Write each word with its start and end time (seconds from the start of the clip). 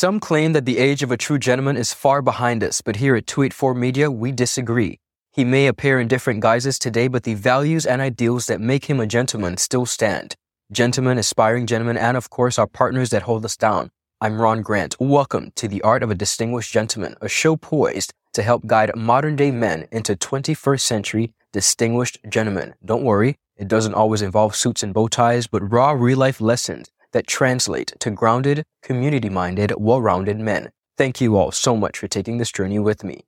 Some 0.00 0.20
claim 0.20 0.52
that 0.52 0.64
the 0.64 0.78
age 0.78 1.02
of 1.02 1.10
a 1.10 1.16
true 1.16 1.40
gentleman 1.40 1.76
is 1.76 1.92
far 1.92 2.22
behind 2.22 2.62
us, 2.62 2.80
but 2.80 2.94
here 2.94 3.16
at 3.16 3.26
284 3.26 3.74
Media, 3.74 4.08
we 4.08 4.30
disagree. 4.30 5.00
He 5.32 5.42
may 5.42 5.66
appear 5.66 5.98
in 5.98 6.06
different 6.06 6.38
guises 6.38 6.78
today, 6.78 7.08
but 7.08 7.24
the 7.24 7.34
values 7.34 7.84
and 7.84 8.00
ideals 8.00 8.46
that 8.46 8.60
make 8.60 8.84
him 8.84 9.00
a 9.00 9.08
gentleman 9.08 9.56
still 9.56 9.86
stand. 9.86 10.36
Gentlemen, 10.70 11.18
aspiring 11.18 11.66
gentlemen, 11.66 11.96
and 11.96 12.16
of 12.16 12.30
course 12.30 12.60
our 12.60 12.68
partners 12.68 13.10
that 13.10 13.22
hold 13.22 13.44
us 13.44 13.56
down. 13.56 13.90
I'm 14.20 14.40
Ron 14.40 14.62
Grant. 14.62 14.94
Welcome 15.00 15.50
to 15.56 15.66
The 15.66 15.82
Art 15.82 16.04
of 16.04 16.12
a 16.12 16.14
Distinguished 16.14 16.72
Gentleman, 16.72 17.16
a 17.20 17.28
show 17.28 17.56
poised 17.56 18.12
to 18.34 18.44
help 18.44 18.66
guide 18.66 18.94
modern 18.94 19.34
day 19.34 19.50
men 19.50 19.88
into 19.90 20.14
21st 20.14 20.80
century 20.80 21.32
distinguished 21.52 22.18
gentlemen. 22.28 22.74
Don't 22.84 23.02
worry, 23.02 23.34
it 23.56 23.66
doesn't 23.66 23.94
always 23.94 24.22
involve 24.22 24.54
suits 24.54 24.84
and 24.84 24.94
bow 24.94 25.08
ties, 25.08 25.48
but 25.48 25.72
raw 25.72 25.90
real 25.90 26.18
life 26.18 26.40
lessons 26.40 26.88
that 27.12 27.26
translate 27.26 27.92
to 28.00 28.10
grounded, 28.10 28.64
community 28.82 29.28
minded, 29.28 29.72
well 29.78 30.00
rounded 30.00 30.38
men. 30.38 30.70
Thank 30.96 31.20
you 31.20 31.36
all 31.36 31.50
so 31.52 31.76
much 31.76 31.98
for 31.98 32.08
taking 32.08 32.38
this 32.38 32.50
journey 32.50 32.78
with 32.78 33.04
me. 33.04 33.24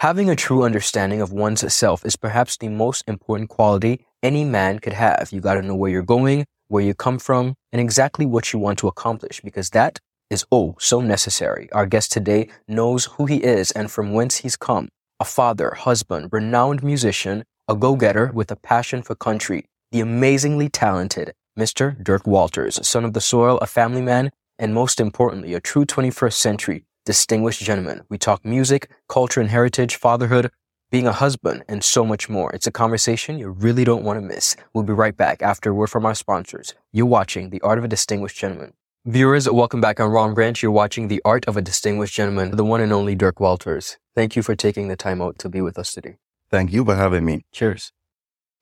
Having 0.00 0.30
a 0.30 0.36
true 0.36 0.62
understanding 0.62 1.20
of 1.20 1.32
one's 1.32 1.72
self 1.74 2.06
is 2.06 2.14
perhaps 2.14 2.56
the 2.56 2.68
most 2.68 3.02
important 3.08 3.48
quality 3.48 4.06
any 4.22 4.44
man 4.44 4.78
could 4.78 4.92
have. 4.92 5.28
You 5.32 5.40
gotta 5.40 5.62
know 5.62 5.74
where 5.74 5.90
you're 5.90 6.02
going, 6.02 6.46
where 6.68 6.84
you 6.84 6.94
come 6.94 7.18
from, 7.18 7.54
and 7.72 7.80
exactly 7.80 8.24
what 8.24 8.52
you 8.52 8.60
want 8.60 8.78
to 8.78 8.88
accomplish 8.88 9.40
because 9.40 9.70
that 9.70 9.98
is 10.30 10.44
oh 10.52 10.76
so 10.78 11.00
necessary. 11.00 11.68
Our 11.72 11.86
guest 11.86 12.12
today 12.12 12.48
knows 12.68 13.06
who 13.06 13.26
he 13.26 13.38
is 13.38 13.72
and 13.72 13.90
from 13.90 14.12
whence 14.12 14.36
he's 14.36 14.56
come. 14.56 14.88
A 15.18 15.24
father, 15.24 15.74
husband, 15.74 16.28
renowned 16.30 16.82
musician, 16.84 17.44
a 17.66 17.74
go-getter 17.74 18.30
with 18.32 18.50
a 18.50 18.56
passion 18.56 19.02
for 19.02 19.14
country, 19.14 19.64
the 19.90 20.00
amazingly 20.00 20.68
talented 20.68 21.32
Mr. 21.58 22.00
Dirk 22.02 22.24
Walters, 22.24 22.78
son 22.86 23.04
of 23.04 23.14
the 23.14 23.20
soil, 23.20 23.58
a 23.58 23.66
family 23.66 24.00
man, 24.00 24.30
and 24.60 24.72
most 24.72 25.00
importantly, 25.00 25.54
a 25.54 25.60
true 25.60 25.84
21st 25.84 26.34
century 26.34 26.84
distinguished 27.04 27.62
gentleman. 27.62 28.02
We 28.08 28.18
talk 28.18 28.44
music, 28.44 28.90
culture 29.08 29.40
and 29.40 29.50
heritage, 29.50 29.96
fatherhood, 29.96 30.50
being 30.90 31.06
a 31.06 31.12
husband, 31.12 31.64
and 31.66 31.82
so 31.82 32.04
much 32.04 32.28
more. 32.28 32.52
It's 32.52 32.66
a 32.66 32.70
conversation 32.70 33.38
you 33.38 33.48
really 33.48 33.82
don't 33.82 34.04
want 34.04 34.18
to 34.18 34.24
miss. 34.24 34.54
We'll 34.72 34.84
be 34.84 34.92
right 34.92 35.16
back 35.16 35.42
after 35.42 35.70
a 35.70 35.74
word 35.74 35.88
from 35.88 36.06
our 36.06 36.14
sponsors. 36.14 36.74
You're 36.92 37.06
watching 37.06 37.50
The 37.50 37.60
Art 37.62 37.78
of 37.78 37.84
a 37.84 37.88
Distinguished 37.88 38.38
Gentleman. 38.38 38.74
Viewers, 39.04 39.50
welcome 39.50 39.80
back 39.80 39.98
on 40.00 40.10
Ron 40.10 40.34
Grant. 40.34 40.62
You're 40.62 40.70
watching 40.70 41.08
The 41.08 41.22
Art 41.24 41.46
of 41.48 41.56
a 41.56 41.62
Distinguished 41.62 42.14
Gentleman, 42.14 42.54
the 42.56 42.64
one 42.64 42.80
and 42.80 42.92
only 42.92 43.14
Dirk 43.14 43.40
Walters. 43.40 43.96
Thank 44.14 44.36
you 44.36 44.42
for 44.42 44.54
taking 44.54 44.88
the 44.88 44.96
time 44.96 45.20
out 45.20 45.38
to 45.38 45.48
be 45.48 45.60
with 45.60 45.78
us 45.78 45.92
today. 45.92 46.18
Thank 46.50 46.72
you 46.72 46.84
for 46.84 46.94
having 46.94 47.24
me. 47.24 47.46
Cheers. 47.52 47.92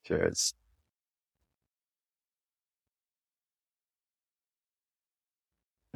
Cheers. 0.04 0.54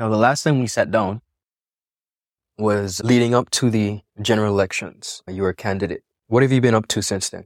Now, 0.00 0.08
the 0.08 0.16
last 0.16 0.44
time 0.44 0.60
we 0.60 0.66
sat 0.66 0.90
down 0.90 1.20
was 2.56 3.02
leading 3.04 3.34
up 3.34 3.50
to 3.50 3.68
the 3.68 4.00
general 4.22 4.50
elections. 4.50 5.22
You 5.28 5.42
were 5.42 5.50
a 5.50 5.54
candidate. 5.54 6.02
What 6.26 6.42
have 6.42 6.50
you 6.50 6.62
been 6.62 6.74
up 6.74 6.88
to 6.88 7.02
since 7.02 7.28
then? 7.28 7.44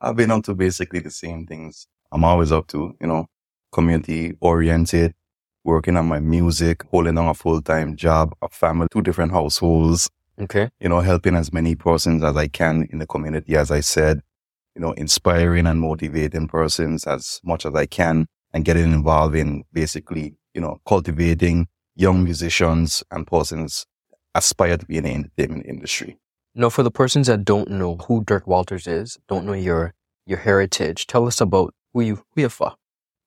I've 0.00 0.16
been 0.16 0.32
up 0.32 0.42
to 0.46 0.56
basically 0.56 0.98
the 0.98 1.12
same 1.12 1.46
things 1.46 1.86
I'm 2.10 2.24
always 2.24 2.50
up 2.50 2.66
to, 2.68 2.96
you 3.00 3.06
know, 3.06 3.26
community 3.70 4.36
oriented, 4.40 5.14
working 5.62 5.96
on 5.96 6.06
my 6.06 6.18
music, 6.18 6.82
holding 6.90 7.16
on 7.16 7.28
a 7.28 7.34
full 7.34 7.62
time 7.62 7.94
job, 7.94 8.34
a 8.42 8.48
family, 8.48 8.88
two 8.90 9.00
different 9.00 9.30
households, 9.30 10.10
Okay. 10.40 10.68
you 10.80 10.88
know, 10.88 10.98
helping 10.98 11.36
as 11.36 11.52
many 11.52 11.76
persons 11.76 12.24
as 12.24 12.36
I 12.36 12.48
can 12.48 12.88
in 12.90 12.98
the 12.98 13.06
community, 13.06 13.54
as 13.54 13.70
I 13.70 13.78
said, 13.78 14.20
you 14.74 14.82
know, 14.82 14.90
inspiring 14.94 15.68
and 15.68 15.80
motivating 15.80 16.48
persons 16.48 17.06
as 17.06 17.40
much 17.44 17.64
as 17.64 17.74
I 17.76 17.86
can 17.86 18.26
and 18.52 18.64
getting 18.64 18.92
involved 18.92 19.36
in 19.36 19.62
basically, 19.72 20.34
you 20.54 20.60
know, 20.60 20.80
cultivating 20.86 21.68
young 21.94 22.24
musicians 22.24 23.02
and 23.10 23.26
persons 23.26 23.86
aspire 24.34 24.76
to 24.76 24.86
be 24.86 24.96
in 24.96 25.04
the 25.04 25.10
entertainment 25.10 25.66
industry. 25.66 26.18
Now, 26.54 26.68
for 26.68 26.82
the 26.82 26.90
persons 26.90 27.26
that 27.28 27.44
don't 27.44 27.70
know 27.70 27.96
who 27.96 28.24
Dirk 28.24 28.46
Walters 28.46 28.86
is, 28.86 29.18
don't 29.28 29.46
know 29.46 29.54
your 29.54 29.94
your 30.26 30.38
heritage, 30.38 31.06
tell 31.06 31.26
us 31.26 31.40
about 31.40 31.74
who 31.92 32.02
you 32.02 32.16
who 32.34 32.42
you 32.42 32.48
for. 32.48 32.74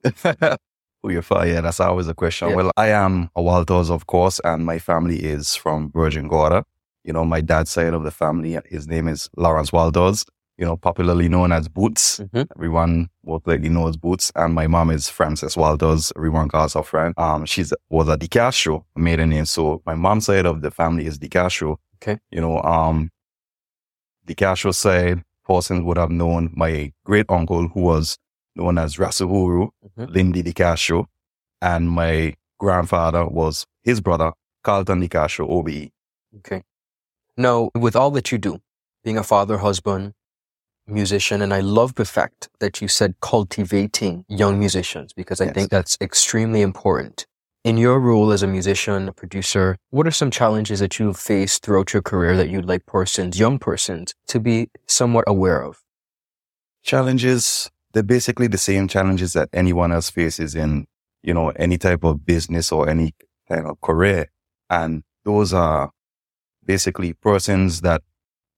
Who 1.06 1.12
you 1.12 1.22
for? 1.22 1.46
Yeah, 1.46 1.62
that's 1.62 1.80
always 1.80 2.08
a 2.08 2.16
question. 2.16 2.50
Yeah. 2.50 2.56
Well, 2.56 2.72
I 2.78 2.88
am 2.88 3.30
a 3.36 3.42
Walters, 3.42 3.92
of 3.92 4.08
course, 4.08 4.42
and 4.44 4.66
my 4.66 4.80
family 4.80 5.24
is 5.24 5.56
from 5.56 5.92
Virgin 5.92 6.28
Gorda. 6.28 6.64
You 7.04 7.14
know, 7.14 7.24
my 7.24 7.42
dad's 7.42 7.70
side 7.70 7.94
of 7.94 8.02
the 8.02 8.10
family, 8.10 8.58
his 8.66 8.88
name 8.88 9.08
is 9.08 9.30
Lawrence 9.38 9.72
Walters, 9.72 10.26
you 10.58 10.66
know, 10.66 10.78
popularly 10.78 11.28
known 11.30 11.52
as 11.52 11.68
Boots. 11.68 12.20
Mhm. 12.20 12.48
Everyone 12.56 13.10
most 13.26 13.46
likely 13.46 13.70
knows 13.70 13.98
Boots. 13.98 14.32
And 14.36 14.54
my 14.54 14.68
mom 14.68 14.90
is 14.90 15.10
Frances 15.10 15.58
Walters. 15.58 16.14
Everyone 16.16 16.48
calls 16.50 16.74
her 16.76 16.84
friend. 16.84 17.14
Um, 17.18 17.46
she's 17.46 17.74
was 17.90 18.08
a 18.08 18.18
DiCastro 18.18 18.84
maiden 18.96 19.30
name. 19.32 19.46
So 19.46 19.82
my 19.86 19.96
mom's 19.96 20.26
side 20.26 20.46
of 20.46 20.62
the 20.62 20.72
family 20.72 21.06
is 21.06 21.20
DiCastro. 21.20 21.78
Okay. 22.02 22.20
You 22.32 22.42
know, 22.42 22.62
um, 22.62 23.12
DiCastro 24.28 24.74
side, 24.74 25.24
persons 25.46 25.84
would 25.84 25.98
have 25.98 26.10
known 26.10 26.52
my 26.56 26.92
great 27.04 27.26
uncle 27.30 27.68
who 27.68 27.82
was 27.82 28.18
known 28.56 28.78
as 28.78 28.96
Rasuhuru, 28.96 29.70
Mhm. 29.98 30.10
Lindy 30.14 30.42
DiCastro. 30.44 31.06
And 31.62 31.90
my 31.90 32.34
grandfather 32.60 33.26
was 33.28 33.66
his 33.84 34.00
brother, 34.02 34.32
Carlton 34.64 35.02
DiCastro, 35.02 35.48
OBE. 35.50 35.92
Okay. 36.38 36.64
Now, 37.38 37.70
with 37.76 37.96
all 37.96 38.12
that 38.12 38.32
you 38.32 38.38
do, 38.38 38.60
being 39.04 39.18
a 39.18 39.24
father, 39.24 39.58
husband, 39.58 40.14
musician, 40.88 41.42
and 41.42 41.54
I 41.54 41.62
love 41.62 41.96
the 41.96 42.06
fact 42.06 42.50
that 42.60 42.82
you 42.82 42.88
said 42.88 43.16
cultivating 43.22 44.26
young 44.28 44.60
musicians 44.60 45.14
because 45.14 45.42
I 45.42 45.46
Yes. 45.46 45.54
think 45.54 45.70
that's 45.72 45.98
extremely 46.02 46.62
important. 46.62 47.26
In 47.64 47.78
your 47.78 48.00
role 48.00 48.32
as 48.32 48.44
a 48.44 48.48
musician, 48.48 49.10
a 49.10 49.14
producer, 49.14 49.76
what 49.90 50.06
are 50.06 50.12
some 50.12 50.30
challenges 50.30 50.80
that 50.80 51.00
you've 51.00 51.18
faced 51.18 51.64
throughout 51.64 51.94
your 51.94 52.04
career 52.04 52.38
that 52.38 52.50
you'd 52.50 52.66
like 52.66 52.86
persons, 52.86 53.40
young 53.40 53.58
persons, 53.58 54.14
to 54.28 54.40
be 54.40 54.70
somewhat 54.86 55.24
aware 55.28 55.64
of? 55.64 55.82
challenges 56.84 57.70
they're 57.94 58.04
basically 58.04 58.48
the 58.48 58.58
same 58.58 58.88
challenges 58.88 59.34
that 59.34 59.50
anyone 59.54 59.92
else 59.92 60.10
faces 60.10 60.54
in 60.56 60.86
you 61.24 61.34
know 61.34 61.50
any 61.56 61.78
type 61.78 62.04
of 62.04 62.26
business 62.26 62.72
or 62.72 62.88
any 62.88 63.14
kind 63.50 63.66
of 63.66 63.80
career 63.82 64.28
and 64.70 65.04
those 65.24 65.54
are 65.54 65.92
basically 66.64 67.14
persons 67.14 67.82
that 67.82 68.02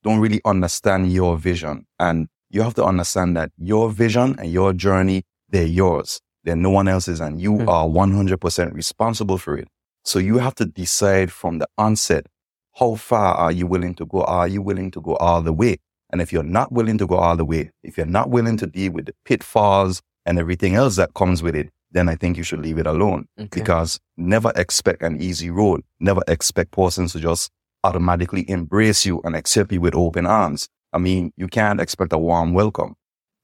don't 0.07 0.19
really 0.25 0.41
understand 0.53 1.01
your 1.19 1.37
vision 1.49 1.75
and 1.99 2.17
you 2.49 2.61
have 2.67 2.73
to 2.79 2.83
understand 2.91 3.35
that 3.37 3.49
your 3.71 3.85
vision 4.03 4.27
and 4.39 4.47
your 4.59 4.71
journey 4.85 5.19
they're 5.51 5.73
yours 5.81 6.09
they're 6.43 6.55
no 6.67 6.69
one 6.79 6.87
else's 6.95 7.19
and 7.25 7.41
you 7.45 7.53
Hmm. 7.57 7.69
are 7.69 7.87
100% 7.87 8.73
responsible 8.73 9.37
for 9.37 9.53
it 9.57 9.67
so 10.09 10.19
you 10.19 10.37
have 10.45 10.55
to 10.55 10.65
decide 10.65 11.29
from 11.31 11.53
the 11.61 11.67
onset 11.77 12.23
how 12.79 12.95
far 12.95 13.33
are 13.35 13.51
you 13.59 13.65
willing 13.73 13.95
to 13.95 14.05
go 14.05 14.21
are 14.23 14.47
you 14.47 14.61
willing 14.69 14.91
to 14.91 15.01
go 15.01 15.15
all 15.27 15.41
the 15.41 15.53
way 15.53 15.73
and 16.11 16.21
if 16.21 16.31
you're 16.31 16.51
not 16.59 16.71
willing 16.71 16.97
to 16.99 17.05
go 17.05 17.15
all 17.17 17.35
the 17.35 17.43
way, 17.43 17.69
if 17.83 17.97
you're 17.97 18.05
not 18.19 18.29
willing 18.29 18.55
to 18.57 18.65
deal 18.65 18.93
with 18.93 19.07
the 19.07 19.13
pitfalls 19.25 20.01
and 20.25 20.39
everything 20.39 20.73
else 20.73 20.95
that 20.95 21.13
comes 21.15 21.43
with 21.43 21.53
it, 21.53 21.67
then 21.91 22.07
I 22.07 22.15
think 22.15 22.37
you 22.37 22.43
should 22.43 22.61
leave 22.61 22.77
it 22.77 22.87
alone 22.87 23.25
Okay. 23.37 23.49
because 23.59 23.99
never 24.15 24.53
expect 24.55 25.01
an 25.01 25.21
easy 25.21 25.49
road. 25.49 25.81
Never 25.99 26.21
expect 26.29 26.71
persons 26.71 27.11
to 27.11 27.19
just 27.19 27.51
automatically 27.87 28.43
embrace 28.49 29.05
you 29.05 29.21
and 29.23 29.35
accept 29.35 29.71
you 29.71 29.81
with 29.81 29.95
open 29.95 30.25
arms. 30.25 30.67
I 30.93 30.97
mean, 30.99 31.31
you 31.37 31.47
can't 31.47 31.81
expect 31.81 32.13
a 32.13 32.17
warm 32.17 32.53
welcome. 32.53 32.95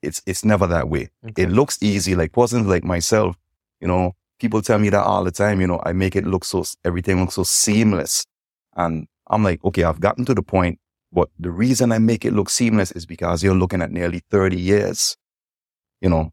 It's, 0.02 0.22
it's 0.26 0.44
never 0.46 0.68
that 0.68 0.90
way. 0.90 1.10
Okay. 1.30 1.44
It 1.44 1.50
looks 1.50 1.78
easy. 1.82 2.16
Like 2.16 2.32
persons 2.34 2.68
like 2.68 2.84
myself, 2.84 3.36
you 3.82 3.88
know, 3.88 4.14
people 4.40 4.62
tell 4.62 4.80
me 4.80 4.90
that 4.90 5.04
all 5.04 5.24
the 5.24 5.32
time, 5.32 5.62
you 5.62 5.68
know, 5.68 5.82
I 5.86 5.94
make 5.94 6.16
it 6.16 6.26
look 6.26 6.44
so, 6.46 6.64
everything 6.84 7.20
looks 7.22 7.36
so 7.36 7.44
seamless. 7.44 8.26
And 8.76 9.08
I'm 9.28 9.44
like, 9.44 9.64
okay, 9.64 9.84
I've 9.84 10.00
gotten 10.00 10.26
to 10.26 10.34
the 10.34 10.44
point 10.44 10.80
but 11.16 11.30
the 11.40 11.52
reason 11.52 11.92
I 11.92 12.00
make 12.00 12.26
it 12.26 12.34
look 12.34 12.50
seamless 12.50 12.92
is 12.92 13.06
because 13.06 13.44
you're 13.44 13.54
looking 13.54 13.84
at 13.84 13.92
nearly 13.92 14.22
30 14.32 14.60
years, 14.60 15.16
you 16.02 16.10
know, 16.10 16.32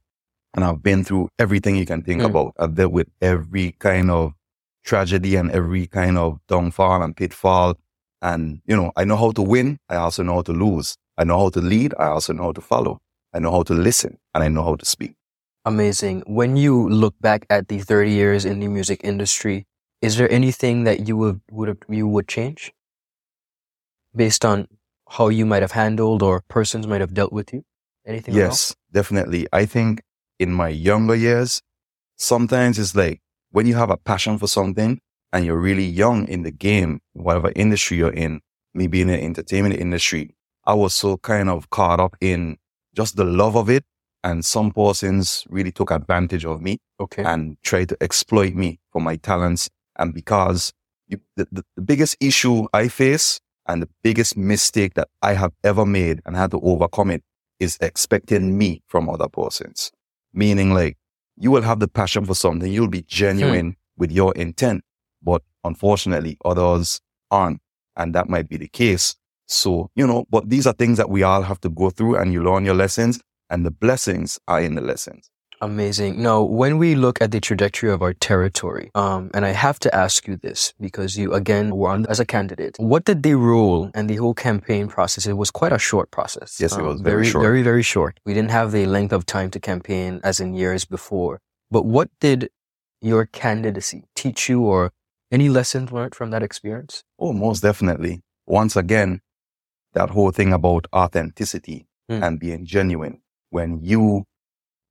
and 0.54 0.64
I've 0.64 0.82
been 0.82 1.04
through 1.04 1.28
everything 1.38 1.76
you 1.76 1.84
can 1.84 2.02
think 2.02 2.22
Mm. 2.22 2.30
about. 2.30 2.54
I've 2.58 2.74
dealt 2.74 2.92
with 2.92 3.08
every 3.20 3.72
kind 3.72 4.10
of 4.10 4.32
tragedy 4.82 5.36
and 5.36 5.50
every 5.50 5.86
kind 5.86 6.16
of 6.16 6.38
downfall 6.48 7.02
and 7.02 7.14
pitfall. 7.14 7.76
And, 8.22 8.60
you 8.66 8.76
know, 8.76 8.92
I 8.96 9.04
know 9.04 9.16
how 9.16 9.30
to 9.32 9.42
win. 9.42 9.78
I 9.88 9.96
also 9.96 10.22
know 10.22 10.34
how 10.34 10.42
to 10.42 10.52
lose. 10.52 10.96
I 11.16 11.24
know 11.24 11.38
how 11.38 11.50
to 11.50 11.60
lead. 11.60 11.94
I 11.98 12.06
also 12.06 12.32
know 12.32 12.44
how 12.44 12.52
to 12.52 12.60
follow. 12.60 13.00
I 13.32 13.38
know 13.38 13.50
how 13.50 13.62
to 13.62 13.74
listen 13.74 14.18
and 14.34 14.44
I 14.44 14.48
know 14.48 14.64
how 14.64 14.76
to 14.76 14.84
speak. 14.84 15.14
Amazing. 15.64 16.22
When 16.26 16.56
you 16.56 16.88
look 16.88 17.14
back 17.20 17.46
at 17.50 17.68
the 17.68 17.78
30 17.78 18.10
years 18.10 18.44
in 18.44 18.60
the 18.60 18.68
music 18.68 19.00
industry, 19.04 19.66
is 20.00 20.16
there 20.16 20.30
anything 20.30 20.84
that 20.84 21.06
you 21.06 21.16
would, 21.16 21.40
would 21.50 21.68
have, 21.68 21.78
you 21.88 22.08
would 22.08 22.26
change 22.26 22.72
based 24.14 24.44
on 24.44 24.66
how 25.08 25.28
you 25.28 25.44
might 25.44 25.62
have 25.62 25.72
handled 25.72 26.22
or 26.22 26.42
persons 26.48 26.86
might 26.86 27.00
have 27.00 27.14
dealt 27.14 27.32
with 27.32 27.52
you? 27.52 27.64
Anything? 28.06 28.34
Yes, 28.34 28.74
definitely. 28.92 29.46
I 29.52 29.66
think 29.66 30.02
in 30.38 30.52
my 30.52 30.68
younger 30.68 31.14
years, 31.14 31.60
sometimes 32.16 32.78
it's 32.78 32.94
like 32.94 33.20
when 33.50 33.66
you 33.66 33.74
have 33.74 33.90
a 33.90 33.96
passion 33.96 34.38
for 34.38 34.46
something 34.46 35.00
and 35.32 35.44
you're 35.44 35.56
really 35.56 35.84
young 35.84 36.26
in 36.28 36.42
the 36.42 36.50
game, 36.50 37.00
whatever 37.12 37.52
industry 37.54 37.96
you're 37.98 38.12
in, 38.12 38.40
maybe 38.74 39.00
in 39.00 39.08
the 39.08 39.22
entertainment 39.22 39.76
industry, 39.76 40.34
I 40.64 40.74
was 40.74 40.94
so 40.94 41.16
kind 41.18 41.48
of 41.48 41.70
caught 41.70 42.00
up 42.00 42.16
in 42.20 42.56
just 42.94 43.16
the 43.16 43.24
love 43.24 43.56
of 43.56 43.70
it. 43.70 43.84
And 44.22 44.44
some 44.44 44.70
persons 44.70 45.44
really 45.48 45.72
took 45.72 45.90
advantage 45.90 46.44
of 46.44 46.60
me 46.60 46.78
Okay. 47.00 47.22
and 47.22 47.56
tried 47.62 47.88
to 47.88 47.96
exploit 48.02 48.54
me 48.54 48.78
for 48.92 49.00
my 49.00 49.16
talents. 49.16 49.70
And 49.96 50.12
because 50.12 50.72
you, 51.08 51.20
the, 51.36 51.48
the, 51.50 51.64
the 51.76 51.82
biggest 51.82 52.16
issue 52.20 52.66
I 52.74 52.88
face 52.88 53.40
and 53.66 53.80
the 53.82 53.88
biggest 54.02 54.36
mistake 54.36 54.94
that 54.94 55.08
I 55.22 55.32
have 55.34 55.52
ever 55.64 55.86
made 55.86 56.20
and 56.26 56.36
had 56.36 56.50
to 56.50 56.60
overcome 56.60 57.10
it 57.10 57.22
is 57.58 57.78
expecting 57.80 58.58
me 58.58 58.82
from 58.88 59.08
other 59.08 59.28
persons. 59.28 59.90
Meaning 60.34 60.74
like 60.74 60.98
you 61.36 61.50
will 61.50 61.62
have 61.62 61.80
the 61.80 61.88
passion 61.88 62.26
for 62.26 62.34
something. 62.34 62.70
You'll 62.70 62.88
be 62.88 63.02
genuine 63.02 63.66
hmm. 63.70 63.76
with 63.96 64.12
your 64.12 64.34
intent, 64.34 64.84
but 65.22 65.42
unfortunately 65.64 66.36
others 66.44 67.00
aren't. 67.30 67.60
And 67.96 68.14
that 68.14 68.28
might 68.28 68.48
be 68.48 68.56
the 68.56 68.68
case. 68.68 69.16
So, 69.46 69.90
you 69.94 70.06
know, 70.06 70.26
but 70.30 70.48
these 70.48 70.66
are 70.66 70.72
things 70.72 70.96
that 70.98 71.10
we 71.10 71.22
all 71.22 71.42
have 71.42 71.60
to 71.62 71.68
go 71.68 71.90
through 71.90 72.16
and 72.16 72.32
you 72.32 72.42
learn 72.42 72.64
your 72.64 72.74
lessons 72.74 73.20
and 73.50 73.66
the 73.66 73.70
blessings 73.70 74.38
are 74.46 74.60
in 74.60 74.76
the 74.76 74.80
lessons. 74.80 75.30
Amazing. 75.62 76.22
Now, 76.22 76.40
when 76.40 76.78
we 76.78 76.94
look 76.94 77.20
at 77.20 77.32
the 77.32 77.40
trajectory 77.40 77.90
of 77.90 78.00
our 78.00 78.14
territory, 78.14 78.90
um, 78.94 79.30
and 79.34 79.44
I 79.44 79.50
have 79.50 79.78
to 79.80 79.94
ask 79.94 80.26
you 80.26 80.36
this 80.36 80.72
because 80.80 81.18
you 81.18 81.34
again 81.34 81.76
were 81.76 81.90
on 81.90 82.06
as 82.06 82.18
a 82.18 82.24
candidate. 82.24 82.76
What 82.78 83.04
did 83.04 83.22
the 83.22 83.34
role 83.34 83.90
and 83.92 84.08
the 84.08 84.16
whole 84.16 84.32
campaign 84.32 84.88
process? 84.88 85.26
It 85.26 85.34
was 85.34 85.50
quite 85.50 85.72
a 85.72 85.78
short 85.78 86.10
process. 86.10 86.58
Yes, 86.58 86.72
um, 86.72 86.80
it 86.80 86.84
was 86.84 87.02
very, 87.02 87.16
very 87.16 87.26
short. 87.26 87.42
Very, 87.42 87.62
very 87.62 87.82
short. 87.82 88.20
We 88.24 88.32
didn't 88.32 88.52
have 88.52 88.72
the 88.72 88.86
length 88.86 89.12
of 89.12 89.26
time 89.26 89.50
to 89.50 89.60
campaign 89.60 90.20
as 90.24 90.40
in 90.40 90.54
years 90.54 90.86
before. 90.86 91.42
But 91.70 91.84
what 91.84 92.08
did 92.20 92.48
your 93.02 93.26
candidacy 93.26 94.04
teach 94.14 94.48
you, 94.48 94.62
or 94.62 94.92
any 95.30 95.48
lessons 95.48 95.92
learned 95.92 96.14
from 96.14 96.30
that 96.30 96.42
experience? 96.42 97.04
Oh, 97.18 97.32
most 97.32 97.60
definitely. 97.60 98.22
Once 98.46 98.76
again, 98.76 99.20
that 99.92 100.10
whole 100.10 100.30
thing 100.30 100.52
about 100.52 100.86
authenticity 100.92 101.86
mm. 102.10 102.22
and 102.22 102.38
being 102.38 102.64
genuine. 102.64 103.20
When 103.50 103.80
you 103.82 104.24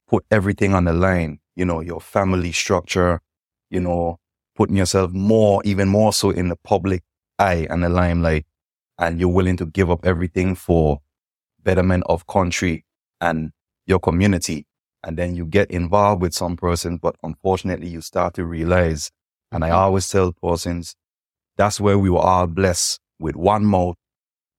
put 0.08 0.26
everything 0.32 0.74
on 0.74 0.86
the 0.86 0.94
line, 0.94 1.40
you 1.56 1.66
know, 1.66 1.82
your 1.82 2.02
family 2.02 2.52
structure, 2.52 3.22
you 3.70 3.80
know, 3.80 4.20
putting 4.56 4.76
yourself 4.76 5.12
more, 5.12 5.62
even 5.64 5.88
more 5.88 6.12
so 6.12 6.32
in 6.32 6.50
the 6.50 6.56
public 6.56 7.04
eye 7.38 7.68
and 7.70 7.84
the 7.84 7.90
limelight. 7.90 8.46
And 8.98 9.20
you're 9.20 9.30
willing 9.30 9.58
to 9.58 9.66
give 9.66 9.90
up 9.90 10.06
everything 10.06 10.56
for 10.56 11.00
betterment 11.64 12.04
of 12.08 12.28
country 12.28 12.86
and 13.22 13.52
your 13.86 14.00
community. 14.00 14.66
And 15.04 15.18
then 15.18 15.36
you 15.36 15.46
get 15.46 15.72
involved 15.72 16.22
with 16.22 16.34
some 16.34 16.58
person, 16.58 16.98
but 16.98 17.16
unfortunately 17.24 17.88
you 17.88 18.02
start 18.02 18.34
to 18.34 18.44
realize, 18.44 19.12
and 19.52 19.64
I 19.64 19.72
always 19.72 20.08
tell 20.08 20.32
persons, 20.34 20.96
that's 21.58 21.80
where 21.80 21.98
we 21.98 22.10
were 22.10 22.20
all 22.20 22.48
blessed 22.48 23.00
with 23.20 23.36
one 23.36 23.66
mouth, 23.66 23.96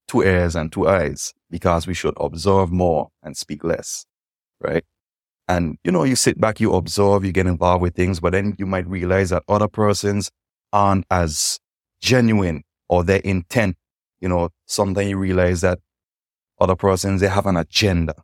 two 0.07 0.21
ears 0.21 0.55
and 0.55 0.71
two 0.71 0.87
eyes, 0.87 1.33
because 1.49 1.87
we 1.87 1.93
should 1.93 2.13
observe 2.19 2.71
more 2.71 3.09
and 3.23 3.35
speak 3.35 3.63
less. 3.63 4.05
Right. 4.59 4.83
And, 5.47 5.77
you 5.83 5.91
know, 5.91 6.03
you 6.03 6.15
sit 6.15 6.39
back, 6.39 6.59
you 6.59 6.73
observe, 6.73 7.25
you 7.25 7.31
get 7.31 7.47
involved 7.47 7.81
with 7.81 7.95
things, 7.95 8.19
but 8.19 8.31
then 8.31 8.55
you 8.57 8.65
might 8.65 8.87
realize 8.87 9.31
that 9.31 9.43
other 9.49 9.67
persons 9.67 10.31
aren't 10.71 11.05
as 11.11 11.59
genuine 12.01 12.63
or 12.87 13.03
their 13.03 13.19
intent. 13.19 13.75
You 14.21 14.29
know, 14.29 14.49
sometimes 14.67 15.09
you 15.09 15.17
realize 15.17 15.61
that 15.61 15.79
other 16.59 16.75
persons, 16.75 17.19
they 17.19 17.27
have 17.27 17.47
an 17.47 17.57
agenda, 17.57 18.15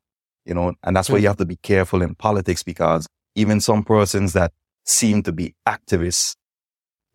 you 0.45 0.53
know, 0.53 0.73
and 0.83 0.95
that's 0.95 1.09
why 1.09 1.17
you 1.17 1.23
hmm. 1.23 1.27
have 1.27 1.37
to 1.37 1.45
be 1.45 1.57
careful 1.57 2.01
in 2.01 2.15
politics 2.15 2.63
because 2.63 3.07
even 3.35 3.59
some 3.59 3.83
persons 3.83 4.33
that 4.33 4.53
seem 4.85 5.21
to 5.23 5.33
be 5.33 5.53
activists, 5.67 6.35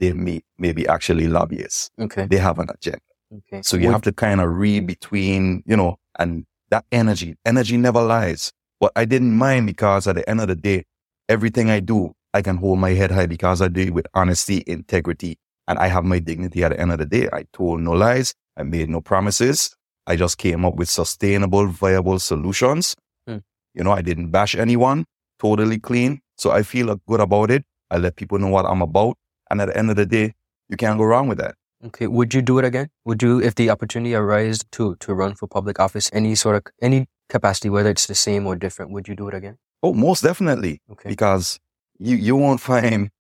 they 0.02 0.12
may, 0.12 0.42
may 0.58 0.72
be 0.72 0.86
actually 0.88 1.28
lobbyists. 1.28 1.90
Okay. 1.96 2.26
They 2.26 2.38
have 2.38 2.58
an 2.58 2.66
agenda. 2.74 2.98
Okay. 3.38 3.62
So 3.62 3.76
you 3.76 3.86
Would... 3.86 3.92
have 3.92 4.02
to 4.02 4.12
kind 4.12 4.40
of 4.40 4.50
read 4.50 4.84
between, 4.84 5.62
you 5.64 5.76
know, 5.76 5.96
and 6.18 6.44
that 6.70 6.84
energy, 6.90 7.36
energy 7.46 7.76
never 7.76 8.02
lies. 8.02 8.52
But 8.80 8.90
I 8.96 9.04
didn't 9.04 9.36
mind 9.36 9.68
because 9.68 10.08
at 10.08 10.16
the 10.16 10.28
end 10.28 10.40
of 10.40 10.48
the 10.48 10.56
day, 10.56 10.84
everything 11.28 11.70
I 11.70 11.78
do, 11.78 12.14
I 12.34 12.42
can 12.42 12.56
hold 12.56 12.80
my 12.80 12.90
head 12.90 13.12
high 13.12 13.26
because 13.26 13.62
I 13.62 13.68
do 13.68 13.82
it 13.82 13.94
with 13.94 14.08
honesty, 14.12 14.64
integrity, 14.66 15.38
and 15.68 15.78
I 15.78 15.86
have 15.86 16.04
my 16.04 16.18
dignity 16.18 16.64
at 16.64 16.72
the 16.72 16.80
end 16.80 16.90
of 16.90 16.98
the 16.98 17.06
day. 17.06 17.28
I 17.32 17.44
told 17.52 17.80
no 17.80 17.92
lies. 17.92 18.34
I 18.56 18.64
made 18.64 18.88
no 18.90 19.00
promises. 19.00 19.76
I 20.08 20.16
just 20.16 20.36
came 20.36 20.64
up 20.64 20.74
with 20.74 20.88
sustainable, 20.88 21.68
viable 21.68 22.18
solutions. 22.18 22.96
Hmm. 23.28 23.38
You 23.72 23.84
know, 23.84 23.92
I 23.92 24.02
didn't 24.02 24.30
bash 24.30 24.56
anyone, 24.56 25.04
totally 25.38 25.78
clean. 25.78 26.22
So 26.36 26.50
I 26.50 26.64
feel 26.64 26.96
good 27.06 27.20
about 27.20 27.52
it. 27.52 27.64
I 27.88 27.98
let 27.98 28.16
people 28.16 28.40
know 28.40 28.48
what 28.48 28.66
I'm 28.66 28.82
about. 28.82 29.16
And 29.52 29.60
at 29.60 29.68
the 29.68 29.76
end 29.76 29.90
of 29.90 29.96
the 29.96 30.06
day, 30.06 30.32
you 30.70 30.78
can't 30.78 30.98
go 30.98 31.04
wrong 31.04 31.28
with 31.28 31.36
that. 31.36 31.56
Okay. 31.84 32.06
Would 32.06 32.32
you 32.32 32.40
do 32.40 32.58
it 32.58 32.64
again? 32.64 32.88
Would 33.04 33.22
you, 33.22 33.38
if 33.42 33.54
the 33.54 33.68
opportunity 33.68 34.14
arises 34.14 34.64
to, 34.72 34.96
to 34.96 35.12
run 35.12 35.34
for 35.34 35.46
public 35.46 35.78
office, 35.78 36.08
any 36.14 36.34
sort 36.34 36.56
of, 36.56 36.72
any 36.80 37.06
capacity, 37.28 37.68
whether 37.68 37.90
it's 37.90 38.06
the 38.06 38.14
same 38.14 38.46
or 38.46 38.56
different, 38.56 38.92
would 38.92 39.08
you 39.08 39.14
do 39.14 39.28
it 39.28 39.34
again? 39.34 39.58
Oh, 39.82 39.92
most 39.92 40.22
definitely. 40.22 40.80
Okay. 40.90 41.10
Because 41.10 41.60
you, 41.98 42.16
you 42.16 42.34
won't 42.34 42.60
find 42.60 43.10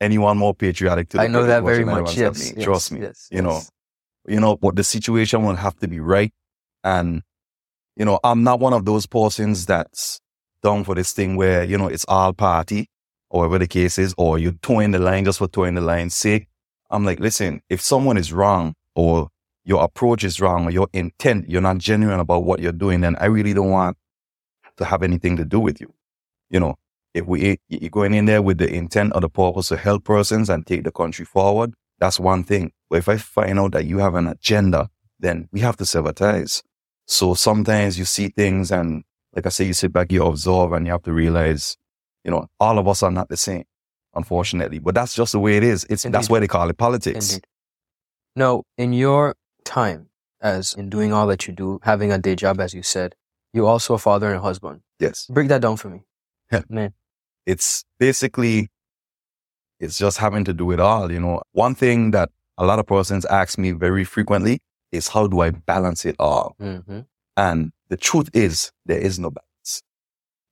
anyone 0.00 0.38
more 0.38 0.54
patriotic 0.54 1.10
to 1.10 1.20
I 1.20 1.26
know 1.26 1.44
that 1.44 1.64
very 1.64 1.84
much. 1.84 2.16
Yes, 2.16 2.54
yes, 2.56 2.64
Trust 2.64 2.92
me. 2.92 3.02
Yes, 3.02 3.28
you 3.30 3.42
know, 3.42 3.60
you 4.26 4.40
know, 4.40 4.56
but 4.56 4.76
the 4.76 4.84
situation 4.84 5.44
will 5.44 5.56
have 5.56 5.76
to 5.80 5.88
be 5.88 6.00
right. 6.00 6.32
And, 6.82 7.20
you 7.94 8.06
know, 8.06 8.20
I'm 8.24 8.42
not 8.42 8.58
one 8.58 8.72
of 8.72 8.86
those 8.86 9.04
persons 9.04 9.66
that's 9.66 10.18
down 10.62 10.84
for 10.84 10.94
this 10.94 11.12
thing 11.12 11.36
where, 11.36 11.62
you 11.62 11.76
know, 11.76 11.88
it's 11.88 12.06
all 12.08 12.32
party 12.32 12.88
or 13.30 13.40
whatever 13.40 13.58
the 13.58 13.66
case 13.66 13.98
is, 13.98 14.14
or 14.16 14.38
you're 14.38 14.52
towing 14.62 14.90
the 14.92 14.98
line 14.98 15.24
just 15.24 15.38
for 15.38 15.48
towing 15.48 15.74
the 15.74 15.80
line's 15.80 16.14
sake. 16.14 16.48
I'm 16.90 17.04
like, 17.04 17.20
listen, 17.20 17.60
if 17.68 17.80
someone 17.80 18.16
is 18.16 18.32
wrong 18.32 18.74
or 18.94 19.28
your 19.64 19.82
approach 19.82 20.24
is 20.24 20.40
wrong 20.40 20.66
or 20.66 20.70
your 20.70 20.88
intent, 20.92 21.48
you're 21.48 21.60
not 21.60 21.78
genuine 21.78 22.20
about 22.20 22.44
what 22.44 22.60
you're 22.60 22.72
doing, 22.72 23.00
then 23.00 23.16
I 23.16 23.26
really 23.26 23.54
don't 23.54 23.70
want 23.70 23.96
to 24.76 24.84
have 24.84 25.02
anything 25.02 25.36
to 25.36 25.44
do 25.44 25.58
with 25.58 25.80
you. 25.80 25.92
You 26.50 26.60
know, 26.60 26.76
if 27.14 27.26
we 27.26 27.58
you're 27.68 27.90
going 27.90 28.14
in 28.14 28.26
there 28.26 28.42
with 28.42 28.58
the 28.58 28.72
intent 28.72 29.12
or 29.14 29.20
the 29.20 29.28
purpose 29.28 29.68
to 29.68 29.76
help 29.76 30.04
persons 30.04 30.50
and 30.50 30.66
take 30.66 30.84
the 30.84 30.92
country 30.92 31.24
forward, 31.24 31.74
that's 31.98 32.20
one 32.20 32.44
thing. 32.44 32.72
But 32.90 32.98
if 32.98 33.08
I 33.08 33.16
find 33.16 33.58
out 33.58 33.72
that 33.72 33.86
you 33.86 33.98
have 33.98 34.14
an 34.14 34.26
agenda, 34.26 34.90
then 35.18 35.48
we 35.52 35.60
have 35.60 35.76
to 35.78 35.86
sever 35.86 36.12
ties. 36.12 36.62
So 37.06 37.34
sometimes 37.34 37.98
you 37.98 38.04
see 38.04 38.28
things 38.28 38.70
and 38.70 39.04
like 39.34 39.46
I 39.46 39.48
say, 39.48 39.64
you 39.64 39.72
sit 39.72 39.92
back, 39.92 40.12
you 40.12 40.24
observe 40.24 40.72
and 40.72 40.86
you 40.86 40.92
have 40.92 41.02
to 41.02 41.12
realize, 41.12 41.76
you 42.24 42.30
know, 42.30 42.48
all 42.58 42.78
of 42.78 42.88
us 42.88 43.02
are 43.02 43.10
not 43.10 43.28
the 43.28 43.36
same, 43.36 43.64
unfortunately. 44.14 44.78
But 44.78 44.94
that's 44.94 45.14
just 45.14 45.32
the 45.32 45.40
way 45.40 45.56
it 45.56 45.62
is. 45.62 45.86
It's 45.90 46.04
Indeed. 46.04 46.16
that's 46.16 46.30
why 46.30 46.40
they 46.40 46.48
call 46.48 46.68
it 46.70 46.78
politics. 46.78 47.34
Indeed. 47.34 47.46
No, 48.36 48.64
in 48.76 48.92
your 48.92 49.36
time 49.64 50.08
as 50.40 50.74
in 50.74 50.90
doing 50.90 51.12
all 51.12 51.26
that 51.26 51.46
you 51.46 51.54
do, 51.54 51.80
having 51.82 52.12
a 52.12 52.18
day 52.18 52.36
job, 52.36 52.60
as 52.60 52.74
you 52.74 52.82
said, 52.82 53.14
you're 53.52 53.66
also 53.66 53.94
a 53.94 53.98
father 53.98 54.28
and 54.28 54.36
a 54.36 54.40
husband. 54.40 54.80
Yes. 54.98 55.26
Break 55.26 55.48
that 55.48 55.62
down 55.62 55.76
for 55.76 55.88
me. 55.88 56.02
Yeah. 56.52 56.62
Man. 56.68 56.92
It's 57.46 57.84
basically, 57.98 58.68
it's 59.80 59.98
just 59.98 60.18
having 60.18 60.44
to 60.44 60.52
do 60.52 60.70
it 60.72 60.80
all. 60.80 61.10
You 61.10 61.20
know, 61.20 61.42
one 61.52 61.74
thing 61.74 62.10
that 62.10 62.30
a 62.58 62.64
lot 62.64 62.78
of 62.78 62.86
persons 62.86 63.24
ask 63.26 63.58
me 63.58 63.72
very 63.72 64.04
frequently 64.04 64.60
is 64.92 65.08
how 65.08 65.26
do 65.26 65.40
I 65.40 65.50
balance 65.50 66.04
it 66.04 66.16
all? 66.18 66.56
Mm-hmm. 66.60 67.00
And 67.36 67.72
the 67.88 67.96
truth 67.96 68.28
is 68.32 68.70
there 68.86 68.98
is 68.98 69.18
no 69.18 69.30
balance. 69.30 69.48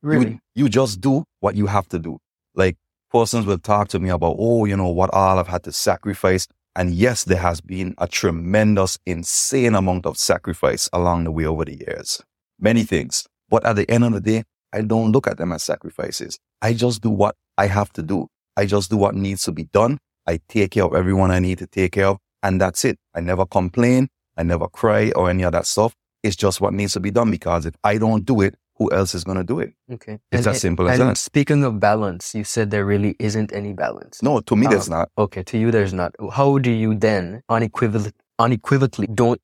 Really? 0.03 0.41
You, 0.55 0.65
you 0.65 0.69
just 0.69 1.01
do 1.01 1.25
what 1.41 1.55
you 1.57 1.67
have 1.67 1.89
to 1.89 1.99
do. 1.99 2.19
Like 2.55 2.77
persons 3.11 3.47
will 3.47 3.59
talk 3.59 3.89
to 3.89 3.99
me 3.99 4.11
about, 4.11 4.37
oh, 4.39 4.65
you 4.65 4.77
know, 4.77 4.89
what 4.89 5.11
all 5.13 5.39
I've 5.39 5.49
had 5.49 5.63
to 5.65 5.73
sacrifice 5.73 6.47
and 6.75 6.95
yes, 6.95 7.25
there 7.25 7.39
has 7.39 7.61
been 7.61 7.95
a 7.99 8.09
tremendous, 8.09 8.99
insane 9.05 9.75
amount 9.75 10.07
of 10.07 10.17
sacrifice 10.17 10.89
along 10.93 11.25
the 11.25 11.31
way 11.31 11.45
over 11.45 11.65
the 11.67 11.77
years. 11.77 12.23
Many 12.59 12.85
things. 12.85 13.27
But 13.51 13.67
at 13.67 13.77
the 13.77 13.91
end 13.91 14.05
of 14.05 14.13
the 14.13 14.21
day, 14.21 14.45
I 14.73 14.81
don't 14.81 15.13
look 15.13 15.27
at 15.27 15.37
them 15.37 15.53
as 15.53 15.63
sacrifices. 15.63 16.39
I 16.63 16.73
just 16.73 17.03
do 17.03 17.11
what 17.11 17.35
I 17.59 17.67
have 17.67 17.93
to 17.95 18.03
do. 18.03 18.29
I 18.57 18.65
just 18.65 18.91
do 18.91 18.97
what 18.97 19.15
needs 19.15 19.43
to 19.45 19.53
be 19.53 19.65
done. 19.65 19.99
I 20.27 20.41
take 20.49 20.71
care 20.71 20.85
of 20.85 20.95
everyone 20.95 21.31
I 21.31 21.41
need 21.41 21.59
to 21.59 21.67
take 21.67 21.93
care 21.93 22.07
of. 22.09 22.19
And 22.43 22.59
that's 22.61 22.85
it. 22.87 22.99
I 23.15 23.21
never 23.21 23.45
complain. 23.45 24.09
I 24.39 24.43
never 24.43 24.67
cry 24.67 25.13
or 25.15 25.29
any 25.29 25.43
of 25.43 25.53
that 25.53 25.67
stuff. 25.67 25.95
It's 26.23 26.37
just 26.37 26.61
what 26.61 26.73
needs 26.73 26.95
to 26.95 27.01
be 27.01 27.11
done 27.11 27.31
because 27.31 27.67
if 27.67 27.75
I 27.85 27.99
don't 27.99 28.25
do 28.25 28.41
it, 28.41 28.55
who 28.83 28.93
else 28.93 29.15
is 29.15 29.25
going 29.25 29.39
to 29.39 29.45
do 29.45 29.61
it? 29.61 29.73
Okay. 29.91 30.19
It's 30.31 30.47
and, 30.47 30.55
as 30.55 30.61
simple 30.61 30.89
as 30.89 30.99
that. 30.99 31.17
Speaking 31.17 31.65
of 31.65 31.79
balance, 31.79 32.35
you 32.35 32.45
said 32.45 32.71
there 32.71 32.85
really 32.85 33.15
isn't 33.19 33.53
any 33.53 33.73
balance. 33.73 34.23
No, 34.23 34.41
to 34.41 34.57
me, 34.57 34.67
um, 34.67 34.73
there's 34.73 34.89
not. 34.89 35.11
Okay, 35.17 35.43
to 35.45 35.59
you, 35.59 35.71
there's 35.71 35.93
not. 35.93 36.15
How 36.33 36.59
do 36.59 36.71
you 36.71 36.95
then 36.95 37.43
unequivocally, 37.49 38.13
unequivocally 38.39 39.07
don't 39.07 39.41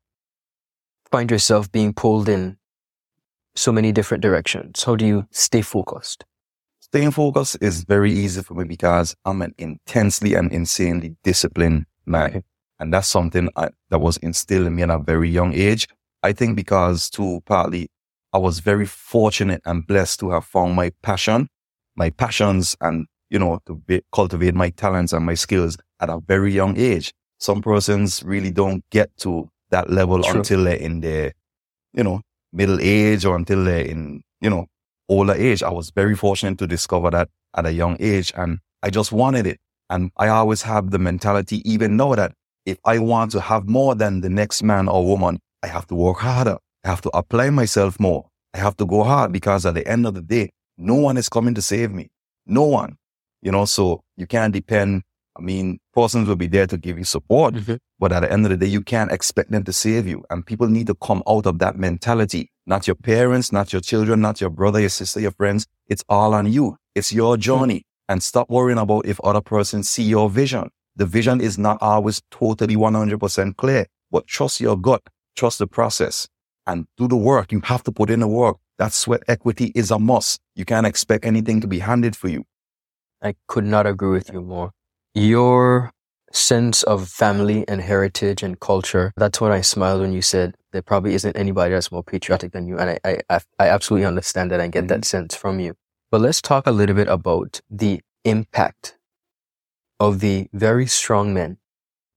find 1.11 1.31
yourself 1.31 1.71
being 1.71 1.93
pulled 1.93 2.29
in 2.29 2.57
so 3.55 3.71
many 3.73 3.93
different 3.93 4.23
directions? 4.23 4.83
How 4.83 4.97
do 4.97 5.07
you 5.07 5.27
stay 5.31 5.63
focused? 5.63 6.25
Staying 6.81 7.11
focused 7.11 7.59
is 7.61 7.85
very 7.85 8.13
easy 8.13 8.43
for 8.43 8.55
me 8.55 8.65
because 8.65 9.15
I'm 9.25 9.43
an 9.43 9.55
intensely 9.59 10.35
and 10.35 10.51
insanely 10.53 11.17
disciplined 11.23 11.87
man. 12.07 12.31
Okay. 12.31 12.43
And 12.81 12.95
that's 12.95 13.09
something 13.09 13.49
I, 13.57 13.69
that 13.91 13.99
was 13.99 14.17
instilled 14.19 14.67
in 14.67 14.75
me 14.75 14.83
at 14.83 14.91
a 14.91 14.99
very 14.99 15.29
young 15.29 15.53
age. 15.53 15.89
I 16.23 16.33
think 16.33 16.57
because 16.57 17.11
too, 17.11 17.43
partly 17.45 17.91
I 18.33 18.39
was 18.39 18.61
very 18.61 18.87
fortunate 18.87 19.63
and 19.65 19.87
blessed 19.87 20.21
to 20.21 20.31
have 20.31 20.45
found 20.45 20.75
my 20.75 20.91
passion, 21.03 21.49
my 21.97 22.11
passions 22.11 22.77
and, 22.81 23.07
you 23.31 23.39
know, 23.39 23.61
to 23.67 23.77
be, 23.77 24.03
cultivate 24.13 24.55
my 24.55 24.71
talents 24.71 25.13
and 25.13 25.25
my 25.25 25.35
skills 25.35 25.79
at 26.01 26.11
a 26.11 26.21
very 26.21 26.53
young 26.53 26.77
age. 26.77 27.13
Some 27.39 27.63
persons 27.63 28.23
really 28.25 28.51
don't 28.51 28.85
get 28.91 29.17
to 29.19 29.51
that 29.71 29.91
level 29.91 30.23
True. 30.23 30.39
until 30.39 30.65
they're 30.65 30.75
in 30.75 31.01
their, 31.01 31.33
you 31.95 32.03
know, 32.03 32.21
middle 32.53 32.79
age 32.81 33.25
or 33.25 33.37
until 33.37 33.65
they're 33.65 33.85
in, 33.85 34.23
you 34.41 34.51
know, 34.51 34.67
older 35.09 35.35
age. 35.35 35.63
I 35.63 35.71
was 35.71 35.91
very 35.91 36.15
fortunate 36.15 36.59
to 36.59 36.67
discover 36.67 37.11
that 37.11 37.29
at 37.57 37.67
a 37.67 37.73
young 37.73 37.97
age 38.01 38.33
and 38.37 38.59
I 38.83 38.91
just 38.91 39.13
wanted 39.13 39.47
it. 39.47 39.59
And 39.91 40.11
I 40.19 40.29
always 40.29 40.63
have 40.63 40.91
the 40.91 40.99
mentality, 40.99 41.63
even 41.71 41.97
now 41.97 42.15
that 42.15 42.33
if 42.67 42.79
I 42.85 42.99
want 42.99 43.33
to 43.33 43.41
have 43.41 43.67
more 43.69 43.95
than 43.95 44.21
the 44.21 44.29
next 44.29 44.63
man 44.63 44.87
or 44.87 45.07
woman, 45.07 45.41
I 45.63 45.69
have 45.69 45.87
to 45.87 45.95
work 45.95 46.19
harder. 46.19 46.59
I 46.85 46.89
have 46.89 47.01
to 47.03 47.11
apply 47.17 47.51
myself 47.51 47.99
more. 48.01 48.29
I 48.55 48.59
have 48.59 48.77
to 48.79 48.87
go 48.87 49.05
hard 49.05 49.33
because 49.33 49.67
at 49.67 49.75
the 49.75 49.87
end 49.87 50.07
of 50.07 50.15
the 50.15 50.23
day, 50.23 50.51
no 50.77 50.95
one 50.95 51.17
is 51.17 51.29
coming 51.29 51.55
to 51.55 51.63
save 51.63 51.93
me. 51.93 52.11
No 52.47 52.63
one, 52.65 52.97
you 53.43 53.53
know, 53.53 53.65
so 53.65 54.03
you 54.17 54.27
can't 54.27 54.53
depend. 54.53 55.03
I 55.37 55.41
mean, 55.43 55.79
persons 55.95 56.27
will 56.29 56.37
be 56.37 56.47
there 56.47 56.67
to 56.67 56.77
give 56.77 56.99
you 56.99 57.05
support, 57.05 57.55
Mm-hmm. 57.55 57.75
but 57.99 58.13
at 58.13 58.21
the 58.21 58.33
end 58.33 58.45
of 58.47 58.51
the 58.51 58.57
day, 58.57 58.67
you 58.67 58.81
can't 58.83 59.13
expect 59.13 59.51
them 59.51 59.65
to 59.65 59.73
save 59.73 60.07
you. 60.07 60.25
And 60.31 60.45
people 60.47 60.67
need 60.69 60.87
to 60.89 60.95
come 60.97 61.23
out 61.29 61.47
of 61.47 61.59
that 61.61 61.77
mentality. 61.77 62.51
Not 62.67 62.87
your 62.87 62.97
parents, 62.97 63.53
not 63.53 63.73
your 63.73 63.81
children, 63.81 64.21
not 64.21 64.41
your 64.41 64.51
brother, 64.51 64.81
your 64.81 64.89
sister, 64.89 65.21
your 65.21 65.31
friends. 65.33 65.67
It's 65.87 66.03
all 66.09 66.35
on 66.35 66.51
you. 66.53 66.77
It's 66.95 67.13
your 67.13 67.37
journey. 67.37 67.85
And 68.09 68.23
stop 68.23 68.49
worrying 68.51 68.79
about 68.79 69.07
if 69.07 69.21
other 69.21 69.41
persons 69.41 69.89
see 69.89 70.03
your 70.05 70.29
vision. 70.31 70.71
The 70.97 71.07
vision 71.07 71.41
is 71.41 71.59
not 71.59 71.79
always 71.81 72.21
totally 72.31 72.75
100% 72.75 73.57
clear, 73.57 73.87
but 74.11 74.27
trust 74.27 74.61
your 74.61 74.77
gut, 74.77 75.03
trust 75.37 75.59
the 75.61 75.67
process 75.67 76.27
and 76.69 76.87
do 76.97 77.09
the 77.09 77.17
work. 77.17 77.51
You 77.51 77.61
have 77.65 77.83
to 77.85 77.93
put 77.93 78.11
in 78.11 78.21
the 78.21 78.29
work. 78.29 78.59
That 78.79 78.93
sweat 78.93 79.23
equity 79.27 79.73
is 79.75 79.91
a 79.91 79.99
must. 79.99 80.41
You 80.55 80.65
can't 80.65 80.87
expect 80.87 81.25
anything 81.25 81.61
to 81.63 81.67
be 81.67 81.81
handed 81.81 82.15
for 82.15 82.29
you. 82.29 82.45
I 83.21 83.35
could 83.49 83.65
not 83.65 83.87
agree 83.87 84.11
with 84.11 84.31
you 84.33 84.43
more. 84.43 84.71
Your 85.15 85.91
sense 86.33 86.83
of 86.85 87.09
family 87.09 87.67
and 87.67 87.81
heritage 87.81 88.43
and 88.43 88.61
culture, 88.61 89.13
that's 89.17 89.41
when 89.41 89.51
I 89.51 89.63
smiled 89.63 90.03
when 90.03 90.13
you 90.13 90.23
said 90.23 90.55
there 90.73 90.83
probably 90.83 91.15
isn't 91.15 91.37
anybody 91.37 91.73
that's 91.73 91.91
more 91.91 92.05
patriotic 92.05 92.53
than 92.53 92.69
you. 92.69 92.79
And 92.79 93.01
I, 93.03 93.21
I, 93.31 93.41
I, 93.59 93.69
absolutely 93.69 94.07
understand 94.07 94.51
that 94.51 94.61
and 94.61 94.71
get 94.71 94.89
that 94.89 94.97
mm-hmm. 94.97 95.03
sense 95.05 95.35
from 95.35 95.59
you. 95.59 95.75
But 96.11 96.21
let's 96.21 96.43
talk 96.43 96.67
a 96.67 96.71
little 96.71 96.95
bit 96.95 97.09
about 97.09 97.61
the 97.71 98.03
impact 98.25 98.99
of 99.99 100.21
the 100.21 100.49
very 100.53 100.87
strong 100.87 101.33
men 101.33 101.57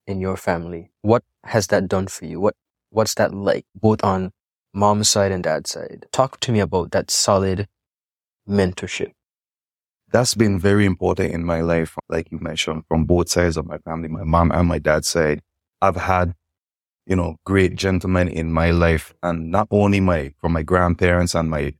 in 0.06 0.20
your 0.20 0.36
family. 0.36 0.92
What 1.00 1.24
has 1.44 1.68
that 1.68 1.88
done 1.88 2.06
for 2.06 2.26
you? 2.26 2.38
What, 2.38 2.54
what's 2.90 3.14
that 3.14 3.34
like, 3.34 3.64
both 3.74 4.04
on 4.04 4.32
mom's 4.74 5.08
side 5.08 5.32
and 5.32 5.42
dad's 5.42 5.70
side? 5.70 6.06
Talk 6.12 6.40
to 6.40 6.52
me 6.52 6.60
about 6.60 6.90
that 6.92 7.10
solid 7.10 7.68
mentorship. 8.48 9.12
That's 10.10 10.34
been 10.34 10.58
very 10.58 10.84
important 10.84 11.32
in 11.32 11.44
my 11.44 11.62
life. 11.62 11.96
Like 12.08 12.30
you 12.30 12.38
mentioned, 12.38 12.84
from 12.86 13.04
both 13.04 13.30
sides 13.30 13.56
of 13.56 13.66
my 13.66 13.78
family, 13.78 14.08
my 14.08 14.24
mom 14.24 14.52
and 14.52 14.68
my 14.68 14.78
dad's 14.78 15.08
side, 15.08 15.40
I've 15.80 15.96
had, 15.96 16.34
you 17.06 17.16
know, 17.16 17.36
great 17.44 17.76
gentlemen 17.76 18.28
in 18.28 18.52
my 18.52 18.70
life 18.70 19.14
and 19.22 19.50
not 19.50 19.68
only 19.70 20.00
my, 20.00 20.32
from 20.38 20.52
my 20.52 20.62
grandparents 20.62 21.34
and 21.34 21.50
my, 21.50 21.74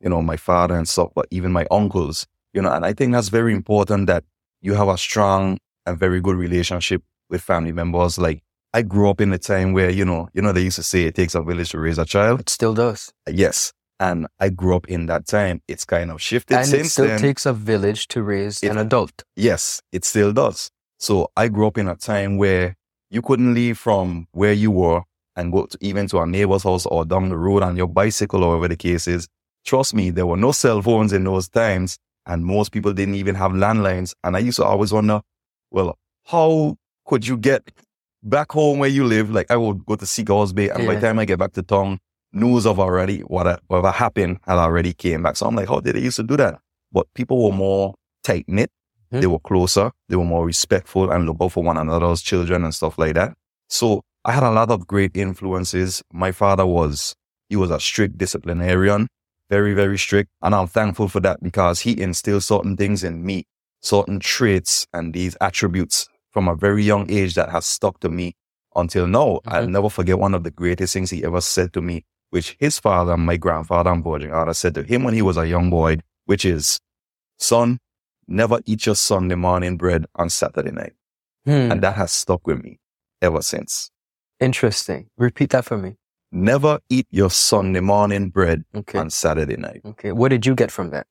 you 0.00 0.08
know, 0.10 0.22
my 0.22 0.36
father 0.36 0.76
and 0.76 0.88
stuff, 0.88 1.10
but 1.14 1.26
even 1.30 1.50
my 1.50 1.66
uncles, 1.70 2.26
you 2.52 2.62
know, 2.62 2.70
and 2.70 2.84
I 2.84 2.92
think 2.92 3.12
that's 3.12 3.30
very 3.30 3.54
important 3.54 4.06
that 4.06 4.24
you 4.60 4.74
have 4.74 4.88
a 4.88 4.98
strong 4.98 5.58
and 5.86 5.98
very 5.98 6.20
good 6.20 6.36
relationship 6.36 7.02
with 7.30 7.40
family 7.40 7.72
members. 7.72 8.18
Like 8.18 8.42
I 8.74 8.82
grew 8.82 9.08
up 9.08 9.20
in 9.20 9.32
a 9.32 9.38
time 9.38 9.72
where, 9.72 9.90
you 9.90 10.04
know, 10.04 10.28
you 10.34 10.42
know, 10.42 10.52
they 10.52 10.62
used 10.62 10.76
to 10.76 10.82
say 10.82 11.04
it 11.04 11.14
takes 11.14 11.34
a 11.34 11.42
village 11.42 11.70
to 11.70 11.78
raise 11.78 11.98
a 11.98 12.04
child. 12.04 12.40
It 12.40 12.48
still 12.50 12.74
does. 12.74 13.12
Yes. 13.28 13.72
And 14.00 14.26
I 14.38 14.50
grew 14.50 14.76
up 14.76 14.86
in 14.88 15.06
that 15.06 15.26
time. 15.26 15.60
It's 15.66 15.84
kind 15.84 16.10
of 16.10 16.20
shifted 16.20 16.56
and 16.56 16.66
since 16.66 16.86
it 16.88 16.90
still 16.90 17.06
then. 17.06 17.20
takes 17.20 17.46
a 17.46 17.52
village 17.52 18.06
to 18.08 18.22
raise 18.22 18.62
It- 18.62 18.68
an 18.70 18.78
adult. 18.78 19.24
Yes, 19.36 19.82
it 19.90 20.04
still 20.04 20.32
does. 20.32 20.70
So 20.98 21.30
I 21.36 21.48
grew 21.48 21.66
up 21.66 21.78
in 21.78 21.88
a 21.88 21.96
time 21.96 22.36
where 22.36 22.76
you 23.10 23.22
couldn't 23.22 23.54
leave 23.54 23.78
from 23.78 24.28
where 24.32 24.52
you 24.52 24.70
were 24.70 25.02
and 25.34 25.50
go 25.52 25.64
to, 25.66 25.78
even 25.80 26.06
to 26.08 26.18
a 26.20 26.26
neighbor's 26.26 26.62
house 26.64 26.84
or 26.86 27.04
down 27.04 27.28
the 27.30 27.36
road 27.38 27.62
on 27.62 27.76
your 27.76 27.86
bicycle 27.88 28.44
or 28.44 28.50
whatever 28.50 28.68
the 28.68 28.76
case 28.76 29.08
is. 29.08 29.28
Trust 29.64 29.94
me, 29.94 30.10
there 30.10 30.26
were 30.26 30.36
no 30.36 30.52
cell 30.52 30.82
phones 30.82 31.12
in 31.12 31.24
those 31.24 31.48
times 31.48 31.98
and 32.26 32.44
most 32.44 32.70
people 32.70 32.92
didn't 32.92 33.14
even 33.14 33.34
have 33.34 33.52
landlines. 33.52 34.14
And 34.22 34.36
I 34.36 34.40
used 34.40 34.56
to 34.58 34.64
always 34.64 34.92
wonder, 34.92 35.22
well, 35.70 35.96
how 36.26 36.76
could 37.06 37.26
you 37.26 37.36
get 37.38 37.62
back 38.22 38.52
home 38.52 38.78
where 38.78 38.88
you 38.88 39.04
live? 39.04 39.30
Like 39.30 39.50
I 39.50 39.56
would 39.56 39.84
go 39.86 39.96
to 39.96 40.06
Sea 40.06 40.24
Cows 40.24 40.52
Bay 40.52 40.70
and 40.70 40.86
by 40.86 40.96
the 40.96 41.00
time 41.00 41.18
I 41.18 41.24
get 41.24 41.38
back 41.38 41.52
to 41.52 41.62
town, 41.62 41.98
news 42.32 42.66
of 42.66 42.78
already 42.78 43.20
what 43.20 43.60
whatever 43.68 43.90
happened 43.90 44.38
had 44.46 44.58
already 44.58 44.92
came 44.92 45.22
back. 45.22 45.36
So 45.36 45.46
I'm 45.46 45.54
like, 45.54 45.68
how 45.68 45.80
did 45.80 45.96
they 45.96 46.00
used 46.00 46.16
to 46.16 46.22
do 46.22 46.36
that? 46.36 46.58
But 46.92 47.06
people 47.14 47.44
were 47.44 47.56
more 47.56 47.94
tight 48.22 48.44
knit. 48.48 48.70
Hmm. 49.10 49.20
They 49.20 49.26
were 49.26 49.38
closer. 49.38 49.90
They 50.08 50.16
were 50.16 50.24
more 50.24 50.44
respectful 50.44 51.10
and 51.10 51.26
look 51.26 51.38
out 51.40 51.52
for 51.52 51.62
one 51.62 51.76
another's 51.76 52.22
children 52.22 52.64
and 52.64 52.74
stuff 52.74 52.98
like 52.98 53.14
that. 53.14 53.34
So 53.68 54.02
I 54.24 54.32
had 54.32 54.42
a 54.42 54.50
lot 54.50 54.70
of 54.70 54.86
great 54.86 55.16
influences. 55.16 56.02
My 56.12 56.32
father 56.32 56.66
was, 56.66 57.14
he 57.48 57.56
was 57.56 57.70
a 57.70 57.80
strict 57.80 58.18
disciplinarian, 58.18 59.08
very, 59.48 59.74
very 59.74 59.98
strict. 59.98 60.30
And 60.42 60.54
I'm 60.54 60.66
thankful 60.66 61.08
for 61.08 61.20
that 61.20 61.42
because 61.42 61.80
he 61.80 61.98
instilled 62.00 62.42
certain 62.42 62.76
things 62.76 63.04
in 63.04 63.24
me, 63.24 63.44
certain 63.80 64.20
traits 64.20 64.86
and 64.92 65.14
these 65.14 65.36
attributes 65.40 66.08
from 66.32 66.48
a 66.48 66.54
very 66.54 66.84
young 66.84 67.10
age 67.10 67.34
that 67.34 67.50
has 67.50 67.66
stuck 67.66 68.00
to 68.00 68.08
me 68.08 68.34
until 68.76 69.06
now. 69.06 69.40
I'll 69.46 69.66
Mhm. 69.66 69.70
never 69.70 69.90
forget 69.90 70.18
one 70.18 70.34
of 70.34 70.44
the 70.44 70.50
greatest 70.50 70.92
things 70.92 71.10
he 71.10 71.24
ever 71.24 71.40
said 71.40 71.72
to 71.72 71.80
me, 71.82 72.04
which 72.30 72.56
his 72.60 72.78
father, 72.78 73.16
my 73.16 73.36
grandfather 73.36 73.90
and 73.90 74.04
Virgin 74.04 74.30
Father 74.30 74.54
said 74.54 74.74
to 74.74 74.82
him 74.82 75.04
when 75.04 75.14
he 75.14 75.22
was 75.22 75.36
a 75.36 75.46
young 75.48 75.70
boy, 75.70 75.98
which 76.26 76.44
is, 76.44 76.78
son, 77.38 77.78
never 78.26 78.60
eat 78.66 78.84
your 78.86 78.94
Sunday 78.94 79.34
morning 79.34 79.76
bread 79.76 80.06
on 80.14 80.28
Saturday 80.30 80.70
night. 80.70 80.92
Hmm. 81.44 81.72
And 81.72 81.82
that 81.82 81.96
has 81.96 82.12
stuck 82.12 82.46
with 82.46 82.62
me 82.62 82.78
ever 83.22 83.42
since. 83.42 83.90
Interesting. 84.40 85.08
Repeat 85.16 85.50
that 85.50 85.64
for 85.64 85.78
me. 85.78 85.96
Never 86.30 86.80
eat 86.90 87.06
your 87.10 87.30
Sunday 87.30 87.80
morning 87.80 88.28
bread 88.28 88.64
Okay. 88.74 88.98
on 88.98 89.08
Saturday 89.10 89.56
night. 89.56 89.80
Okay. 89.84 90.12
What 90.12 90.28
did 90.28 90.44
you 90.44 90.54
get 90.54 90.70
from 90.70 90.90
that? 90.90 91.06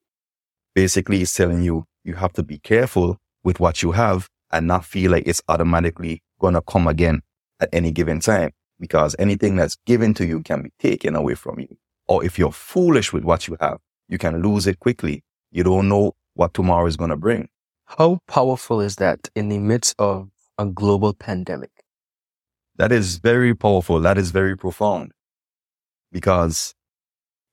Basically, 0.75 1.21
it's 1.21 1.33
telling 1.33 1.63
you 1.63 1.86
you 2.03 2.13
have 2.15 2.33
to 2.33 2.43
be 2.43 2.59
careful 2.59 3.17
with 3.43 3.59
what 3.59 3.81
you 3.81 3.93
have 3.93 4.29
and 4.51 4.67
not 4.67 4.85
feel 4.85 5.11
like 5.11 5.27
it's 5.27 5.41
automatically 5.47 6.21
going 6.39 6.53
to 6.53 6.61
come 6.61 6.87
again 6.87 7.21
at 7.59 7.69
any 7.73 7.91
given 7.91 8.19
time 8.19 8.51
because 8.79 9.15
anything 9.19 9.55
that's 9.55 9.77
given 9.85 10.13
to 10.15 10.25
you 10.25 10.41
can 10.41 10.61
be 10.61 10.71
taken 10.79 11.15
away 11.15 11.35
from 11.35 11.59
you. 11.59 11.77
Or 12.07 12.23
if 12.23 12.39
you're 12.39 12.51
foolish 12.51 13.11
with 13.11 13.23
what 13.23 13.47
you 13.47 13.57
have, 13.59 13.79
you 14.07 14.17
can 14.17 14.41
lose 14.41 14.67
it 14.67 14.79
quickly. 14.79 15.23
You 15.51 15.63
don't 15.63 15.89
know 15.89 16.15
what 16.35 16.53
tomorrow 16.53 16.85
is 16.85 16.95
going 16.95 17.09
to 17.09 17.17
bring. 17.17 17.49
How 17.85 18.19
powerful 18.27 18.79
is 18.81 18.97
that 18.97 19.29
in 19.35 19.49
the 19.49 19.57
midst 19.57 19.95
of 19.97 20.29
a 20.57 20.65
global 20.65 21.13
pandemic? 21.13 21.71
That 22.77 22.91
is 22.91 23.17
very 23.17 23.55
powerful. 23.55 23.99
That 24.01 24.17
is 24.17 24.31
very 24.31 24.55
profound 24.55 25.11
because, 26.11 26.75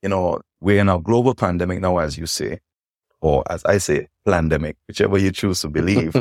you 0.01 0.09
know, 0.09 0.41
we're 0.61 0.79
in 0.79 0.89
a 0.89 0.99
global 0.99 1.33
pandemic 1.33 1.79
now, 1.81 1.97
as 1.97 2.17
you 2.17 2.27
say, 2.27 2.59
or 3.25 3.43
as 3.49 3.65
I 3.65 3.79
say, 3.79 4.07
pandemic, 4.23 4.77
whichever 4.87 5.17
you 5.17 5.31
choose 5.31 5.61
to 5.61 5.69
believe. 5.69 6.13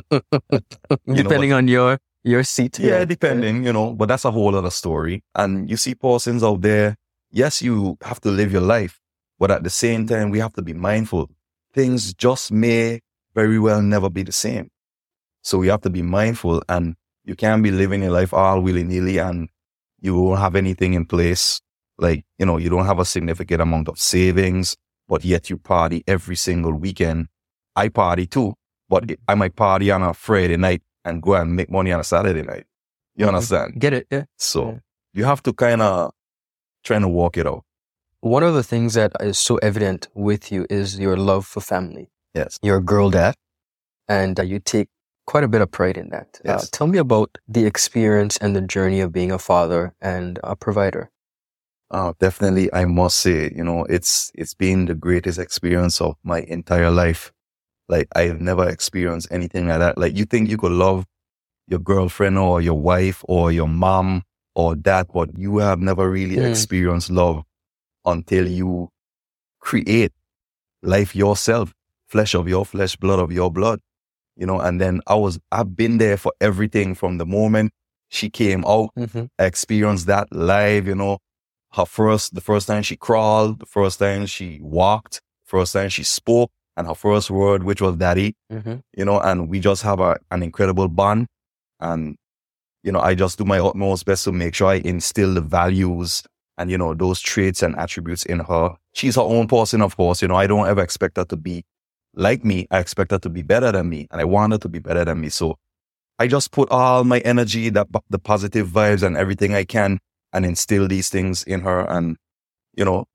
Depending 1.07 1.53
on 1.53 1.69
your 1.69 1.99
your 2.23 2.43
seat. 2.43 2.79
yeah, 2.79 3.05
depending, 3.05 3.65
you 3.67 3.73
know, 3.75 3.93
but 3.93 4.07
that's 4.09 4.25
a 4.25 4.31
whole 4.31 4.57
other 4.57 4.71
story. 4.71 5.23
And 5.35 5.69
you 5.69 5.77
see 5.77 5.95
persons 5.95 6.43
out 6.43 6.63
there, 6.63 6.97
yes, 7.31 7.61
you 7.61 7.99
have 8.01 8.23
to 8.23 8.31
live 8.31 8.51
your 8.51 8.63
life, 8.63 8.99
but 9.39 9.51
at 9.51 9.63
the 9.63 9.69
same 9.69 10.07
time, 10.07 10.31
we 10.31 10.39
have 10.39 10.55
to 10.55 10.63
be 10.63 10.73
mindful. 10.73 11.29
Things 11.75 12.15
just 12.15 12.51
may 12.51 13.01
very 13.35 13.59
well 13.59 13.83
never 13.83 14.09
be 14.09 14.23
the 14.23 14.33
same. 14.33 14.71
So 15.43 15.59
we 15.59 15.69
have 15.69 15.83
to 15.83 15.91
be 15.91 16.01
mindful 16.01 16.63
and 16.71 16.95
you 17.25 17.35
can't 17.35 17.63
be 17.63 17.71
living 17.71 18.03
your 18.03 18.13
life 18.13 18.33
all 18.33 18.63
willy 18.63 18.85
nilly 18.85 19.19
and 19.19 19.51
you 20.01 20.19
won't 20.19 20.41
have 20.41 20.57
anything 20.57 20.95
in 20.95 21.05
place. 21.05 21.61
Like, 21.99 22.25
you 22.39 22.47
know, 22.47 22.57
you 22.57 22.71
don't 22.71 22.87
have 22.87 22.99
a 22.99 23.05
significant 23.05 23.61
amount 23.61 23.89
of 23.91 23.99
savings, 23.99 24.75
but 25.09 25.25
yet 25.25 25.51
you 25.51 25.57
party 25.59 26.03
every 26.07 26.37
single 26.37 26.73
weekend. 26.73 27.29
I 27.77 27.89
party 27.89 28.27
too, 28.27 28.55
but 28.89 29.11
I 29.29 29.35
might 29.35 29.57
party 29.57 29.91
on 29.91 30.03
a 30.03 30.15
Friday 30.15 30.57
night 30.57 30.83
and 31.05 31.23
go 31.23 31.35
and 31.35 31.55
make 31.57 31.71
money 31.71 31.93
on 31.93 32.01
a 32.01 32.05
Saturday 32.05 32.43
night. 32.43 32.65
You 33.17 33.27
understand? 33.27 33.81
Get 33.81 33.93
it? 33.93 34.07
Yeah. 34.11 34.25
So 34.39 34.67
Yeah. 34.71 34.79
you 35.13 35.25
have 35.25 35.43
to 35.45 35.53
kind 35.53 35.83
of 35.83 36.13
trying 36.83 37.03
to 37.03 37.09
walk 37.09 37.37
it 37.37 37.47
out. 37.47 37.65
One 38.21 38.43
of 38.43 38.55
the 38.55 38.63
things 38.63 38.95
that 38.95 39.13
is 39.21 39.39
so 39.39 39.57
evident 39.59 40.09
with 40.15 40.51
you 40.51 40.67
is 40.71 40.99
your 40.99 41.17
love 41.17 41.47
for 41.47 41.61
family. 41.61 42.11
Yes. 42.35 42.59
You're 42.63 42.79
a 42.79 42.83
girl 42.83 43.11
dad, 43.11 43.35
and 44.09 44.41
uh, 44.41 44.43
you 44.43 44.59
take 44.61 44.89
quite 45.27 45.45
a 45.45 45.49
bit 45.49 45.61
of 45.61 45.71
pride 45.71 45.97
in 45.97 46.09
that. 46.11 46.41
Uh, 46.45 46.63
tell 46.73 46.87
me 46.87 46.99
about 46.99 47.37
the 47.47 47.67
experience 47.67 48.37
and 48.39 48.55
the 48.57 48.61
journey 48.61 49.01
of 49.01 49.13
being 49.13 49.31
a 49.31 49.39
father 49.39 49.95
and 50.01 50.39
a 50.43 50.57
provider. 50.57 51.11
Uh, 51.91 52.13
definitely, 52.19 52.73
I 52.73 52.87
must 52.87 53.19
say, 53.19 53.53
you 53.55 53.63
know, 53.63 53.85
it's 53.85 54.31
it's 54.35 54.55
been 54.55 54.87
the 54.87 54.95
greatest 54.95 55.39
experience 55.39 56.01
of 56.01 56.17
my 56.25 56.41
entire 56.41 56.91
life. 56.91 57.33
Like 57.89 58.09
I've 58.17 58.41
never 58.41 58.69
experienced 58.69 59.29
anything 59.31 59.69
like 59.69 59.79
that. 59.81 59.99
Like 59.99 60.17
you 60.17 60.25
think 60.25 60.51
you 60.51 60.57
could 60.59 60.73
love 60.73 61.05
your 61.69 61.81
girlfriend 61.81 62.39
or 62.39 62.61
your 62.61 62.79
wife 62.79 63.25
or 63.29 63.53
your 63.53 63.69
mom 63.69 64.23
or 64.55 64.75
dad, 64.75 65.09
but 65.13 65.37
you 65.39 65.59
have 65.59 65.81
never 65.81 66.11
really 66.11 66.37
Mm. 66.37 66.47
experienced 66.47 67.11
love 67.11 67.45
until 68.05 68.49
you 68.49 68.89
create 69.61 70.13
life 70.83 71.15
yourself, 71.17 71.73
flesh 72.09 72.35
of 72.35 72.49
your 72.49 72.65
flesh, 72.65 72.97
blood 72.97 73.19
of 73.19 73.33
your 73.33 73.51
blood. 73.51 73.81
You 74.37 74.47
know, 74.47 74.61
and 74.61 74.81
then 74.81 75.01
I 75.07 75.15
was 75.15 75.39
I've 75.53 75.77
been 75.77 75.99
there 75.99 76.17
for 76.17 76.33
everything 76.41 76.95
from 76.95 77.19
the 77.19 77.27
moment 77.27 77.73
she 78.09 78.31
came 78.31 78.65
out 78.67 78.91
Mm-hmm. 78.99 79.25
experienced 79.39 80.07
that 80.07 80.29
live, 80.33 80.87
you 80.87 80.95
know, 80.95 81.19
her 81.75 81.87
first, 81.87 82.35
the 82.35 82.41
first 82.41 82.69
time 82.69 82.83
she 82.83 82.97
crawled, 82.97 83.61
the 83.61 83.67
first 83.67 83.99
time 83.99 84.27
she 84.27 84.61
walked, 84.63 85.21
first 85.45 85.73
time 85.73 85.89
she 85.89 86.05
spoke, 86.05 86.51
and 86.77 86.87
her 86.87 86.95
first 86.95 87.31
word, 87.31 87.63
which 87.65 87.81
was 87.81 87.97
daddy, 87.97 88.35
Mm-hmm. 88.53 88.77
you 88.97 89.05
know, 89.05 89.21
and 89.21 89.49
we 89.49 89.61
just 89.61 89.83
have 89.83 90.01
a, 90.01 90.17
an 90.31 90.43
incredible 90.43 90.89
bond. 90.89 91.27
And, 91.81 92.17
you 92.83 92.93
know, 92.93 93.01
I 93.01 93.15
just 93.15 93.39
do 93.39 93.45
my 93.45 93.59
utmost 93.59 94.07
best 94.07 94.25
to 94.25 94.33
make 94.33 94.55
sure 94.55 94.69
I 94.69 94.75
instill 94.85 95.35
the 95.35 95.41
values 95.41 96.23
and, 96.59 96.71
you 96.71 96.79
know, 96.79 96.95
those 96.95 97.21
traits 97.21 97.63
and 97.63 97.77
attributes 97.77 98.25
in 98.25 98.41
her. 98.41 98.77
She's 98.93 99.17
her 99.17 99.23
own 99.23 99.49
person, 99.49 99.83
of 99.83 99.97
course. 99.97 100.23
You 100.23 100.29
know, 100.29 100.37
I 100.37 100.47
don't 100.47 100.69
ever 100.69 100.83
expect 100.83 101.17
her 101.17 101.25
to 101.27 101.37
be 101.37 101.65
like 102.15 102.45
me. 102.45 102.67
I 102.71 102.79
expect 102.79 103.11
her 103.11 103.19
to 103.19 103.29
be 103.29 103.43
better 103.43 103.73
than 103.73 103.89
me 103.89 104.07
and 104.11 104.21
I 104.21 104.25
want 104.25 104.53
her 104.53 104.59
to 104.59 104.69
be 104.69 104.79
better 104.79 105.05
than 105.05 105.21
me. 105.21 105.29
So 105.29 105.57
I 106.19 106.29
just 106.29 106.53
put 106.53 106.71
all 106.71 107.03
my 107.03 107.19
energy, 107.21 107.71
that 107.71 107.89
the 108.11 108.19
positive 108.21 108.69
vibes 108.69 109.03
and 109.03 109.17
everything 109.17 109.55
I 109.55 109.65
can 109.65 109.99
and 110.35 110.45
instill 110.45 110.89
these 110.89 111.09
things 111.09 111.45
in 111.45 111.61
her 111.61 111.89
and, 111.89 112.17
you 112.77 112.85
know, 112.85 113.07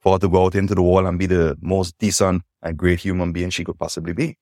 for 0.00 0.14
her 0.14 0.18
to 0.18 0.28
go 0.28 0.46
out 0.46 0.54
into 0.54 0.74
the 0.74 0.82
world 0.82 1.06
and 1.06 1.18
be 1.18 1.26
the 1.26 1.56
most 1.60 1.96
decent 1.98 2.42
and 2.62 2.76
great 2.76 3.00
human 3.00 3.32
being 3.32 3.50
she 3.50 3.64
could 3.64 3.78
possibly 3.78 4.12
be. 4.12 4.36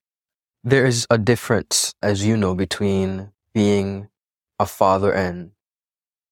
There 0.63 0.85
is 0.85 1.05
a 1.09 1.17
difference, 1.17 1.93
as 2.01 2.25
you 2.25 2.37
know, 2.37 2.55
between 2.55 3.31
being 3.53 4.07
a 4.57 4.65
father 4.65 5.13
and 5.13 5.51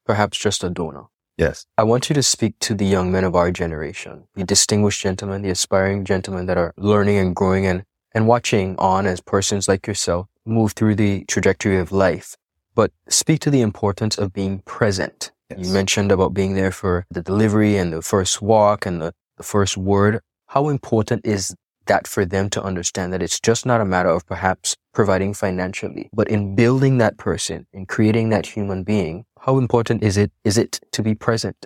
perhaps 0.05 0.37
just 0.37 0.63
a 0.63 0.69
donor. 0.69 1.05
Yes. 1.37 1.65
I 1.77 1.83
want 1.83 2.09
you 2.09 2.13
to 2.13 2.23
speak 2.23 2.57
to 2.59 2.73
the 2.73 2.85
young 2.85 3.11
men 3.11 3.23
of 3.23 3.35
our 3.35 3.51
generation, 3.51 4.27
the 4.35 4.43
distinguished 4.43 5.01
gentlemen, 5.01 5.41
the 5.41 5.49
aspiring 5.49 6.05
gentlemen 6.05 6.45
that 6.45 6.57
are 6.57 6.73
learning 6.77 7.17
and 7.17 7.35
growing 7.35 7.65
and, 7.65 7.83
and 8.13 8.27
watching 8.27 8.75
on 8.77 9.05
as 9.05 9.21
persons 9.21 9.67
like 9.67 9.87
yourself 9.87 10.27
move 10.45 10.73
through 10.73 10.95
the 10.95 11.25
trajectory 11.25 11.77
of 11.77 11.91
life. 11.91 12.35
But 12.75 12.91
speak 13.09 13.39
to 13.41 13.49
the 13.49 13.61
importance 13.61 14.17
of 14.17 14.33
being 14.33 14.59
present. 14.59 15.31
Yes. 15.57 15.67
You 15.67 15.73
mentioned 15.73 16.11
about 16.11 16.33
being 16.33 16.55
there 16.55 16.71
for 16.71 17.05
the 17.09 17.21
delivery 17.21 17.77
and 17.77 17.93
the 17.93 18.01
first 18.01 18.41
walk 18.41 18.85
and 18.85 19.01
the, 19.01 19.13
the 19.37 19.43
first 19.43 19.77
word. 19.77 20.21
How 20.47 20.69
important 20.69 21.25
is 21.25 21.55
that 21.87 22.07
for 22.07 22.25
them 22.25 22.49
to 22.51 22.63
understand 22.63 23.11
that 23.11 23.21
it's 23.21 23.39
just 23.39 23.65
not 23.65 23.81
a 23.81 23.85
matter 23.85 24.09
of 24.09 24.25
perhaps 24.25 24.75
providing 24.93 25.33
financially, 25.33 26.09
but 26.13 26.27
in 26.27 26.55
building 26.55 26.99
that 26.99 27.17
person, 27.17 27.65
in 27.73 27.85
creating 27.85 28.29
that 28.29 28.45
human 28.45 28.83
being, 28.83 29.25
how 29.39 29.57
important 29.57 30.03
is 30.03 30.17
it, 30.17 30.31
is 30.43 30.57
it 30.57 30.79
to 30.91 31.01
be 31.01 31.15
present? 31.15 31.65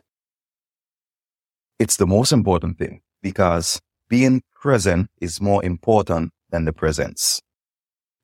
It's 1.80 1.98
the 1.98 2.08
most 2.08 2.32
important 2.32 2.78
thing 2.78 3.02
because 3.22 3.82
being 4.08 4.42
present 4.54 5.10
is 5.20 5.42
more 5.42 5.64
important 5.64 6.32
than 6.50 6.66
the 6.66 6.74
presence. 6.74 7.42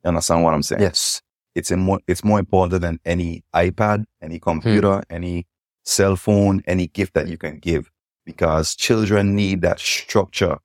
You 0.03 0.09
understand 0.09 0.43
what 0.43 0.53
I'm 0.53 0.63
saying? 0.63 0.81
Yes. 0.81 1.21
It's 1.55 1.71
more, 1.71 1.99
it's 2.07 2.23
more 2.23 2.39
important 2.39 2.81
than 2.81 2.99
any 3.05 3.43
iPad, 3.53 4.05
any 4.21 4.39
computer, 4.39 4.97
hmm. 4.97 5.01
any 5.09 5.47
cell 5.83 6.15
phone, 6.15 6.61
any 6.67 6.87
gift 6.87 7.13
that 7.13 7.27
you 7.27 7.37
can 7.37 7.59
give 7.59 7.91
because 8.25 8.75
children 8.75 9.35
need 9.35 9.61
that 9.61 9.79
structure 9.79 10.57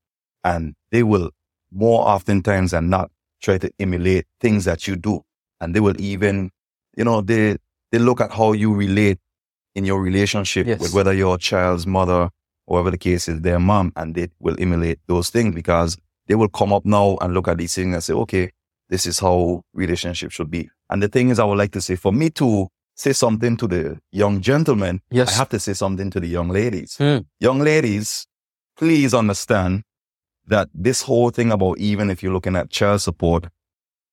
and 0.45 0.75
they 0.90 1.02
will 1.02 1.31
more 1.73 2.07
oftentimes 2.07 2.71
than 2.71 2.88
not 2.88 3.11
try 3.43 3.59
to 3.59 3.71
emulate 3.78 4.26
things 4.40 4.64
that 4.64 4.87
you 4.87 4.97
do. 4.97 5.23
And 5.61 5.75
they 5.75 5.81
will 5.81 5.99
even, 6.00 6.50
you 6.97 7.05
know, 7.05 7.21
they, 7.21 7.57
they 7.90 7.99
look 7.99 8.21
at 8.21 8.33
how 8.33 8.52
you 8.52 8.75
relate 8.75 9.19
in 9.75 9.85
your 9.85 10.00
relationship 10.00 10.66
yes. 10.66 10.81
with 10.81 10.95
whether 10.95 11.12
your 11.12 11.38
child's 11.38 11.87
mother 11.87 12.31
or 12.66 12.78
whatever 12.78 12.90
the 12.90 12.99
case 12.99 13.28
is, 13.28 13.40
their 13.40 13.59
mom, 13.59 13.93
and 13.97 14.14
they 14.14 14.28
will 14.40 14.57
emulate 14.59 14.99
those 15.07 15.31
things 15.31 15.55
because 15.55 15.97
they 16.26 16.35
will 16.35 16.49
come 16.49 16.73
up 16.73 16.85
now 16.85 17.16
and 17.21 17.35
look 17.35 17.49
at 17.49 17.59
these 17.59 17.75
things 17.75 17.95
and 17.95 18.02
say, 18.02 18.12
okay, 18.12 18.50
this 18.88 19.07
is 19.07 19.19
how 19.19 19.63
relationship 19.73 20.30
should 20.30 20.50
be. 20.50 20.71
And 20.91 21.02
the 21.02 21.08
thing 21.08 21.30
is, 21.30 21.39
I 21.39 21.45
would 21.45 21.58
like 21.58 21.73
to 21.73 21.80
say 21.80 21.97
for 21.97 22.13
me 22.13 22.30
to 22.30 22.69
say 22.95 23.13
something 23.13 23.56
to 23.58 23.67
the 23.67 23.99
young 24.11 24.41
gentlemen, 24.41 25.00
yes. 25.11 25.34
I 25.34 25.39
have 25.39 25.49
to 25.50 25.61
say 25.61 25.75
something 25.75 26.11
to 26.11 26.21
the 26.21 26.28
young 26.28 26.49
ladies. 26.49 26.97
Hmm. 26.97 27.19
Young 27.41 27.61
ladies, 27.61 28.26
please 28.76 29.13
understand 29.13 29.82
that 30.47 30.69
this 30.73 31.02
whole 31.02 31.30
thing 31.30 31.52
about 31.52 31.78
even 31.78 32.11
if 32.11 32.23
you're 32.23 32.32
looking 32.32 32.56
at 32.56 32.71
child 32.71 33.02
support, 33.02 33.49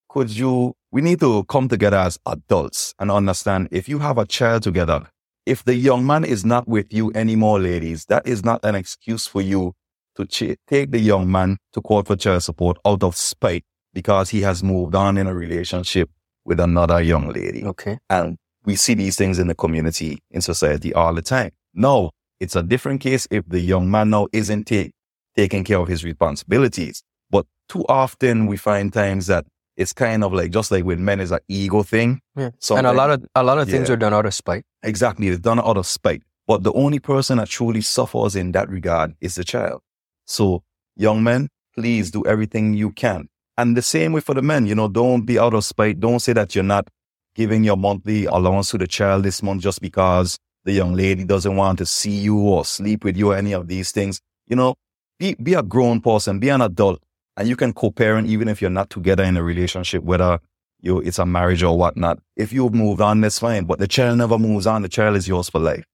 could 0.10 0.30
you, 0.30 0.74
we 0.91 1.02
need 1.02 1.19
to 1.21 1.43
come 1.45 1.69
together 1.69 1.98
as 1.98 2.19
adults 2.26 2.93
and 3.00 3.10
understand 3.10 3.69
if 3.71 3.88
you 3.88 4.00
have 4.00 4.17
a 4.17 4.26
child 4.26 4.63
together, 4.63 5.08
if 5.45 5.63
the 5.63 5.76
young 5.76 6.06
man 6.06 6.24
is 6.24 6.45
not 6.45 6.67
with 6.67 6.91
you 6.93 7.12
anymore, 7.15 7.60
ladies, 7.60 8.06
that 8.06 8.28
is 8.28 8.43
not 8.43 8.63
an 8.63 8.76
excuse 8.76 9.28
for 9.28 9.41
you 9.41 9.74
to 10.15 10.26
ch- 10.26 10.58
take 10.67 10.91
the 10.91 11.00
young 11.00 11.30
man 11.32 11.58
to 11.74 11.82
court 11.82 12.08
for 12.08 12.15
child 12.15 12.43
support 12.43 12.78
out 12.86 13.04
of 13.04 13.15
spite 13.15 13.63
because 13.93 14.29
he 14.29 14.41
has 14.41 14.63
moved 14.63 14.95
on 14.95 15.17
in 15.17 15.27
a 15.27 15.34
relationship 15.34 16.10
with 16.45 16.60
another 16.60 17.01
young 17.01 17.32
lady. 17.32 17.63
Okay. 17.63 17.99
And 18.10 18.38
we 18.65 18.75
see 18.75 18.93
these 18.93 19.15
things 19.15 19.39
in 19.39 19.47
the 19.47 19.56
community, 19.56 20.19
in 20.32 20.41
society 20.41 20.93
all 20.93 21.13
the 21.13 21.21
time. 21.21 21.51
No, 21.73 22.12
it's 22.39 22.56
a 22.56 22.63
different 22.63 23.01
case 23.01 23.27
if 23.32 23.47
the 23.47 23.60
young 23.60 23.89
man 23.89 24.10
now 24.10 24.27
isn't 24.34 24.65
take, 24.65 24.91
taking 25.36 25.63
care 25.63 25.79
of 25.79 25.88
his 25.88 26.03
responsibilities. 26.03 27.03
But 27.29 27.45
too 27.69 27.86
often 27.88 28.47
we 28.47 28.58
find 28.58 28.91
times 28.91 29.27
that 29.27 29.45
it's 29.75 29.93
kind 29.93 30.23
of 30.23 30.34
like 30.34 30.51
just 30.51 30.71
like 30.71 30.84
with 30.84 30.99
men 30.99 31.19
is 31.19 31.32
an 31.32 31.39
ego 31.47 31.84
thing. 31.84 32.21
Yeah. 32.36 32.51
And 32.69 32.86
a 32.86 32.93
lot 32.93 33.10
of 33.10 33.25
a 33.36 33.43
lot 33.43 33.58
of 33.58 33.67
things 33.67 33.89
yeah. 33.89 33.93
are 33.93 33.97
done 33.97 34.13
out 34.13 34.25
of 34.25 34.34
spite. 34.34 34.63
Exactly. 34.84 35.27
It's 35.27 35.39
done 35.39 35.60
out 35.60 35.77
of 35.77 35.88
spite. 35.88 36.21
But 36.45 36.63
the 36.63 36.73
only 36.73 36.99
person 36.99 37.38
that 37.38 37.47
truly 37.47 37.82
suffers 37.82 38.36
in 38.36 38.51
that 38.51 38.69
regard 38.69 39.15
is 39.21 39.36
the 39.36 39.43
child. 39.43 39.82
So 40.25 40.63
young 40.95 41.23
men, 41.23 41.49
please 41.73 42.12
do 42.12 42.23
everything 42.25 42.73
you 42.73 42.91
can. 42.91 43.29
And 43.58 43.78
the 43.78 43.82
same 43.82 44.13
way 44.13 44.22
for 44.22 44.34
the 44.34 44.42
men, 44.42 44.66
you 44.66 44.76
know, 44.76 44.88
don't 44.88 45.26
be 45.26 45.38
out 45.38 45.54
of 45.54 45.63
spite. 45.63 46.00
Don't 46.00 46.20
say 46.20 46.34
that 46.34 46.56
you're 46.56 46.63
not 46.63 46.88
giving 47.36 47.63
your 47.63 47.78
monthly 47.78 48.26
allowance 48.26 48.72
to 48.72 48.78
the 48.78 48.88
child 48.88 49.24
this 49.24 49.44
month 49.44 49.62
just 49.62 49.82
because 49.82 50.38
the 50.66 50.72
young 50.72 50.94
lady 50.94 51.24
doesn't 51.24 51.56
want 51.56 51.78
to 51.80 51.86
see 51.86 52.12
you 52.12 52.39
or 52.39 52.66
sleep 52.66 53.04
with 53.04 53.18
you 53.18 53.32
or 53.32 53.36
any 53.36 53.54
of 53.54 53.68
these 53.68 53.92
things. 53.92 54.20
You 54.48 54.56
know, 54.56 54.76
be, 55.20 55.36
be 55.36 55.54
a 55.54 55.63
grown 55.63 56.02
person, 56.02 56.39
be 56.39 56.50
an 56.50 56.62
adult, 56.62 57.02
and 57.38 57.48
you 57.48 57.56
can 57.56 57.74
co-parent 57.74 58.28
even 58.28 58.48
if 58.48 58.62
you're 58.62 58.70
not 58.70 58.89
together 58.89 59.24
in 59.24 59.38
a 59.38 59.44
relationship, 59.44 60.04
whether 60.04 60.39
you 60.82 61.00
it's 61.00 61.20
a 61.20 61.26
marriage 61.26 61.63
or 61.63 61.78
whatnot. 61.78 62.20
If 62.36 62.52
you've 62.54 62.74
moved 62.74 63.02
on, 63.02 63.22
that's 63.22 63.39
fine. 63.39 63.66
But 63.66 63.80
the 63.80 63.88
child 63.88 64.18
never 64.18 64.38
moves 64.38 64.68
on. 64.68 64.82
The 64.82 64.89
child 64.89 65.16
is 65.16 65.28
yours 65.28 65.50
for 65.50 65.60
life. 65.60 65.86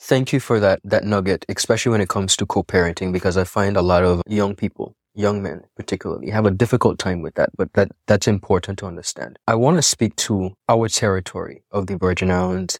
Thank 0.00 0.32
you 0.32 0.40
for 0.40 0.60
that 0.60 0.80
that 0.84 1.04
nugget, 1.04 1.44
especially 1.48 1.90
when 1.90 2.00
it 2.00 2.08
comes 2.08 2.36
to 2.36 2.46
co-parenting, 2.46 3.12
because 3.12 3.36
I 3.36 3.44
find 3.44 3.76
a 3.76 3.82
lot 3.82 4.02
of 4.02 4.22
young 4.26 4.54
people, 4.54 4.94
young 5.14 5.42
men 5.42 5.62
particularly, 5.76 6.30
have 6.30 6.46
a 6.46 6.50
difficult 6.50 6.98
time 6.98 7.22
with 7.22 7.34
that. 7.34 7.50
But 7.56 7.72
that 7.74 7.92
that's 8.06 8.28
important 8.28 8.78
to 8.80 8.86
understand. 8.86 9.38
I 9.46 9.54
want 9.54 9.76
to 9.76 9.82
speak 9.82 10.16
to 10.16 10.54
our 10.68 10.88
territory 10.88 11.64
of 11.70 11.86
the 11.86 11.96
Virgin 11.96 12.30
Islands 12.30 12.78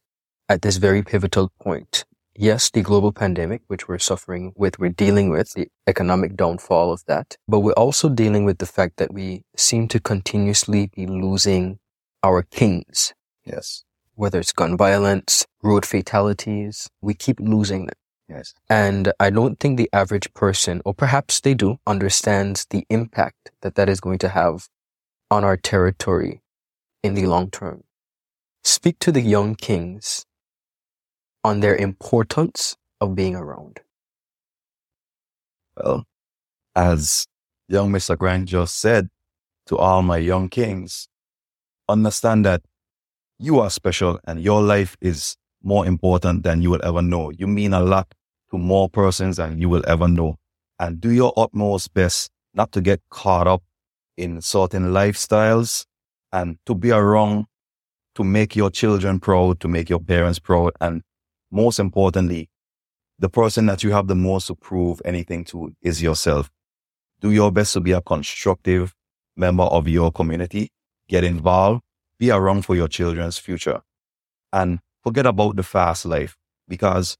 at 0.49 0.63
this 0.63 0.77
very 0.77 1.03
pivotal 1.03 1.51
point 1.61 2.05
yes, 2.37 2.71
the 2.71 2.83
global 2.83 3.13
pandemic, 3.13 3.63
which 3.69 3.89
we're 3.89 3.99
suffering 3.99 4.53
with, 4.57 4.79
we're 4.79 4.91
dealing 4.91 5.31
with 5.31 5.53
the 5.53 5.69
economic 5.87 6.37
downfall 6.37 6.93
of 6.93 7.05
that, 7.07 7.37
but 7.47 7.61
we're 7.61 7.73
also 7.73 8.09
dealing 8.09 8.45
with 8.45 8.59
the 8.59 8.67
fact 8.67 8.97
that 8.97 9.13
we 9.13 9.43
seem 9.57 9.89
to 9.89 10.01
continuously 10.01 10.91
be 10.95 11.07
losing 11.07 11.79
our 12.23 12.43
kings. 12.43 13.15
Yes. 13.45 13.85
Whether 14.15 14.41
it's 14.41 14.53
gun 14.53 14.77
violence, 14.77 15.47
road 15.63 15.85
fatalities, 15.85 16.89
we 17.01 17.15
keep 17.15 17.41
losing 17.41 17.87
them. 17.87 17.97
Yes. 18.29 18.55
And 18.71 19.13
I 19.21 19.31
don't 19.31 19.61
think 19.61 19.77
the 19.77 19.91
average 19.93 20.33
person, 20.35 20.81
or 20.85 20.95
perhaps 20.95 21.41
they 21.41 21.55
do, 21.55 21.79
understands 21.87 22.67
the 22.71 22.87
impact 22.89 23.51
that 23.61 23.75
that 23.75 23.89
is 23.89 24.01
going 24.01 24.19
to 24.19 24.31
have 24.31 24.69
on 25.31 25.45
our 25.45 25.57
territory 25.57 26.43
in 27.03 27.15
the 27.15 27.27
long 27.27 27.51
term. 27.51 27.85
Speak 28.63 28.99
to 29.01 29.13
the 29.13 29.21
young 29.21 29.55
kings 29.55 30.25
on 31.45 31.61
their 31.61 31.77
importance 31.77 32.77
of 33.01 33.15
being 33.15 33.37
around? 33.37 33.81
Well, 35.77 36.05
as 36.75 37.27
young 37.69 37.93
Mr. 37.93 38.17
Grant 38.17 38.49
just 38.49 38.79
said 38.79 39.09
to 39.67 39.77
all 39.77 40.03
my 40.03 40.17
young 40.17 40.49
kings, 40.49 41.09
understand 41.89 42.47
that 42.47 42.63
you 43.39 43.61
are 43.61 43.71
special 43.71 44.19
and 44.25 44.41
your 44.41 44.63
life 44.63 44.97
is 45.01 45.37
more 45.65 45.87
important 45.87 46.43
than 46.43 46.63
you 46.63 46.71
will 46.71 46.85
ever 46.85 47.03
know. 47.03 47.31
You 47.31 47.47
mean 47.47 47.73
a 47.73 47.81
lot 47.81 48.15
to 48.51 48.59
more 48.59 48.89
persons 48.89 49.37
than 49.37 49.59
you 49.59 49.69
will 49.69 49.85
ever 49.87 50.07
know. 50.07 50.37
And 50.79 51.01
do 51.01 51.11
your 51.11 51.33
utmost 51.37 51.95
best 51.95 52.31
not 52.53 52.73
to 52.73 52.81
get 52.81 53.01
caught 53.11 53.47
up 53.47 53.63
in 54.17 54.41
certain 54.41 54.91
lifestyles 54.93 55.87
and 56.33 56.59
to 56.67 56.75
be 56.75 56.91
around 56.91 57.47
to 58.15 58.25
make 58.25 58.55
your 58.55 58.71
children 58.71 59.19
proud, 59.19 59.61
to 59.61 59.69
make 59.69 59.91
your 59.91 59.99
parents 59.99 60.39
proud, 60.39 60.73
and 60.81 61.03
most 61.51 61.79
importantly, 61.79 62.49
the 63.19 63.29
person 63.29 63.67
that 63.67 63.83
you 63.83 63.93
have 63.93 64.09
the 64.09 64.15
most 64.15 64.47
to 64.49 64.55
prove 64.55 65.01
anything 65.05 65.45
to 65.45 65.73
is 65.83 66.03
yourself. 66.03 66.51
Do 67.21 67.31
your 67.31 67.51
best 67.53 67.73
to 67.75 67.81
be 67.81 67.93
a 67.93 68.01
constructive 68.01 68.95
member 69.37 69.65
of 69.65 69.89
your 69.89 70.13
community. 70.13 70.71
Get 71.09 71.25
involved. 71.25 71.83
Be 72.19 72.31
around 72.31 72.65
for 72.65 72.75
your 72.75 72.89
children's 72.89 73.39
future. 73.39 73.83
And 74.53 74.81
forget 75.05 75.27
about 75.27 75.57
the 75.57 75.63
fast 75.63 76.07
life 76.07 76.37
because 76.67 77.17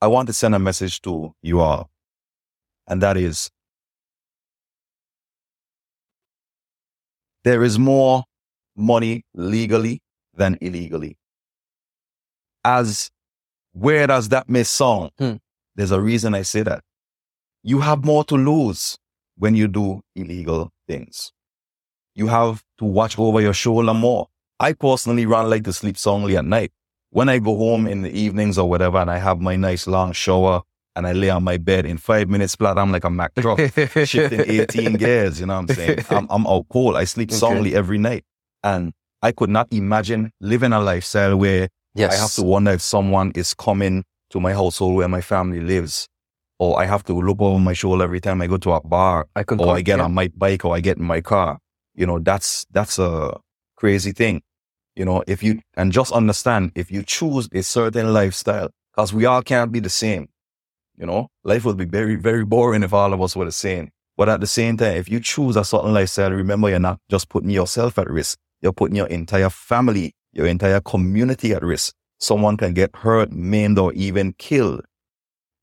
I 0.00 0.08
want 0.08 0.26
to 0.26 0.32
send 0.32 0.54
a 0.54 0.58
message 0.58 1.00
to 1.02 1.32
you 1.42 1.60
all. 1.60 1.90
And 2.88 3.00
that 3.02 3.16
is 3.16 3.50
there 7.44 7.62
is 7.62 7.78
more 7.78 8.24
money 8.76 9.24
legally 9.34 10.00
than 10.34 10.58
illegally. 10.60 11.16
As 12.64 13.10
where 13.72 14.06
does 14.06 14.28
that 14.30 14.48
may 14.48 14.64
sound? 14.64 15.12
Hmm. 15.18 15.34
There's 15.74 15.92
a 15.92 16.00
reason 16.00 16.34
I 16.34 16.42
say 16.42 16.62
that. 16.62 16.82
You 17.62 17.80
have 17.80 18.04
more 18.04 18.24
to 18.24 18.34
lose 18.34 18.98
when 19.36 19.54
you 19.54 19.68
do 19.68 20.02
illegal 20.14 20.70
things. 20.88 21.32
You 22.14 22.26
have 22.26 22.62
to 22.78 22.84
watch 22.84 23.18
over 23.18 23.40
your 23.40 23.54
shoulder 23.54 23.94
more. 23.94 24.28
I 24.62 24.74
personally 24.74 25.26
run 25.26 25.50
like 25.50 25.64
to 25.64 25.72
sleep 25.72 25.98
soundly 25.98 26.36
at 26.36 26.44
night. 26.44 26.70
When 27.10 27.28
I 27.28 27.40
go 27.40 27.56
home 27.56 27.88
in 27.88 28.02
the 28.02 28.12
evenings 28.16 28.58
or 28.58 28.70
whatever 28.70 28.98
and 28.98 29.10
I 29.10 29.18
have 29.18 29.40
my 29.40 29.56
nice 29.56 29.88
long 29.88 30.12
shower 30.12 30.62
and 30.94 31.04
I 31.04 31.12
lay 31.14 31.30
on 31.30 31.42
my 31.42 31.56
bed 31.56 31.84
in 31.84 31.98
five 31.98 32.28
minutes 32.28 32.54
flat, 32.54 32.78
I'm 32.78 32.92
like 32.92 33.02
a 33.02 33.10
Mack 33.10 33.34
truck 33.34 33.58
shifting 34.04 34.40
18 34.46 34.92
gears. 34.94 35.40
You 35.40 35.46
know 35.46 35.60
what 35.60 35.70
I'm 35.70 35.76
saying? 35.76 36.04
I'm, 36.10 36.28
I'm 36.30 36.46
out 36.46 36.66
cold. 36.70 36.96
I 36.96 37.02
sleep 37.04 37.32
soundly 37.32 37.74
every 37.74 37.98
night. 37.98 38.24
And 38.62 38.92
I 39.20 39.32
could 39.32 39.50
not 39.50 39.66
imagine 39.72 40.30
living 40.40 40.72
a 40.72 40.78
lifestyle 40.78 41.36
where 41.36 41.68
yes. 41.96 42.12
I 42.12 42.22
have 42.22 42.32
to 42.34 42.44
wonder 42.44 42.70
if 42.70 42.82
someone 42.82 43.32
is 43.34 43.54
coming 43.54 44.04
to 44.30 44.38
my 44.38 44.52
household 44.52 44.94
where 44.94 45.08
my 45.08 45.22
family 45.22 45.60
lives. 45.60 46.06
Or 46.60 46.80
I 46.80 46.86
have 46.86 47.02
to 47.06 47.14
look 47.14 47.40
over 47.40 47.58
my 47.58 47.72
shoulder 47.72 48.04
every 48.04 48.20
time 48.20 48.40
I 48.40 48.46
go 48.46 48.58
to 48.58 48.74
a 48.74 48.80
bar. 48.80 49.26
I 49.34 49.42
or 49.42 49.74
I 49.74 49.80
get 49.80 49.98
yeah. 49.98 50.04
on 50.04 50.14
my 50.14 50.28
bike 50.28 50.64
or 50.64 50.76
I 50.76 50.78
get 50.78 50.98
in 50.98 51.04
my 51.04 51.20
car. 51.20 51.58
You 51.96 52.06
know, 52.06 52.20
that's 52.20 52.64
that's 52.70 53.00
a 53.00 53.40
crazy 53.74 54.12
thing. 54.12 54.40
You 54.94 55.04
know, 55.04 55.24
if 55.26 55.42
you 55.42 55.60
and 55.76 55.90
just 55.90 56.12
understand 56.12 56.72
if 56.74 56.90
you 56.90 57.02
choose 57.02 57.48
a 57.52 57.62
certain 57.62 58.12
lifestyle, 58.12 58.70
because 58.92 59.12
we 59.12 59.24
all 59.24 59.42
can't 59.42 59.72
be 59.72 59.80
the 59.80 59.88
same. 59.88 60.28
You 60.98 61.06
know, 61.06 61.28
life 61.44 61.64
would 61.64 61.78
be 61.78 61.86
very, 61.86 62.16
very 62.16 62.44
boring 62.44 62.82
if 62.82 62.92
all 62.92 63.12
of 63.12 63.20
us 63.22 63.34
were 63.34 63.46
the 63.46 63.52
same. 63.52 63.90
But 64.16 64.28
at 64.28 64.40
the 64.40 64.46
same 64.46 64.76
time, 64.76 64.96
if 64.96 65.08
you 65.08 65.20
choose 65.20 65.56
a 65.56 65.64
certain 65.64 65.94
lifestyle, 65.94 66.30
remember 66.30 66.68
you're 66.68 66.78
not 66.78 66.98
just 67.08 67.30
putting 67.30 67.50
yourself 67.50 67.98
at 67.98 68.10
risk. 68.10 68.38
You're 68.60 68.74
putting 68.74 68.96
your 68.96 69.06
entire 69.06 69.48
family, 69.48 70.12
your 70.32 70.46
entire 70.46 70.80
community 70.80 71.52
at 71.52 71.62
risk. 71.62 71.94
Someone 72.20 72.58
can 72.58 72.74
get 72.74 72.94
hurt, 72.94 73.32
maimed, 73.32 73.78
or 73.78 73.92
even 73.94 74.34
killed. 74.34 74.84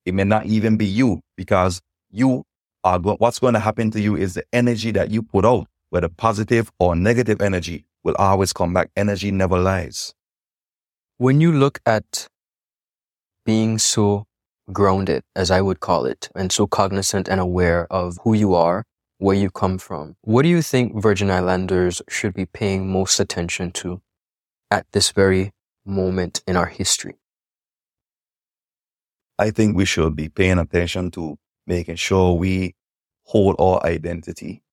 It 0.06 0.15
may 0.15 0.24
not 0.24 0.48
even 0.48 0.76
be 0.76 0.86
you 0.86 1.22
because 1.38 1.80
you 2.10 2.44
are 2.84 2.98
go- 2.98 3.15
what's 3.18 3.39
going 3.39 3.54
to 3.54 3.60
happen 3.60 3.92
to 3.92 4.02
you 4.02 4.15
is 4.15 4.34
the 4.34 4.44
energy 4.52 4.92
that 4.92 5.12
you 5.12 5.22
put 5.22 5.46
out, 5.46 5.68
whether 5.92 6.10
positive 6.10 6.72
or 6.80 6.96
negative 6.96 7.42
energy 7.42 7.86
will 8.04 8.16
always 8.18 8.54
come 8.54 8.74
back. 8.74 8.90
Energy 8.96 9.32
never 9.32 9.60
lies. 9.60 10.14
When 11.18 11.42
you 11.42 11.52
look 11.52 11.80
at 11.86 12.28
being 13.46 13.78
so 13.80 14.26
grounded, 14.72 15.24
as 15.36 15.52
I 15.52 15.62
would 15.62 15.80
call 15.80 16.06
it, 16.06 16.30
and 16.36 16.52
so 16.52 16.68
cognizant 16.68 17.28
and 17.28 17.40
aware 17.40 17.92
of 17.92 18.18
who 18.24 18.34
you 18.34 18.54
are, 18.54 18.86
where 19.18 19.36
you 19.36 19.50
come 19.50 19.78
from. 19.78 20.16
What 20.22 20.44
do 20.44 20.50
you 20.50 20.62
think 20.62 21.02
Virgin 21.02 21.30
Islanders 21.30 22.02
should 22.10 22.34
be 22.34 22.46
paying 22.46 22.90
most 22.90 23.20
attention 23.20 23.72
to 23.74 24.02
at 24.72 24.86
this 24.92 25.12
very 25.12 25.52
moment 25.86 26.42
in 26.48 26.56
our 26.56 26.68
history? 26.68 27.18
I 29.38 29.52
think 29.52 29.76
we 29.76 29.86
should 29.86 30.16
be 30.16 30.30
paying 30.30 30.60
attention 30.60 31.12
to 31.12 31.38
making 31.68 31.96
sure 31.96 32.34
we 32.34 32.76
hold 33.24 33.56
our 33.60 33.86
identity 33.86 34.64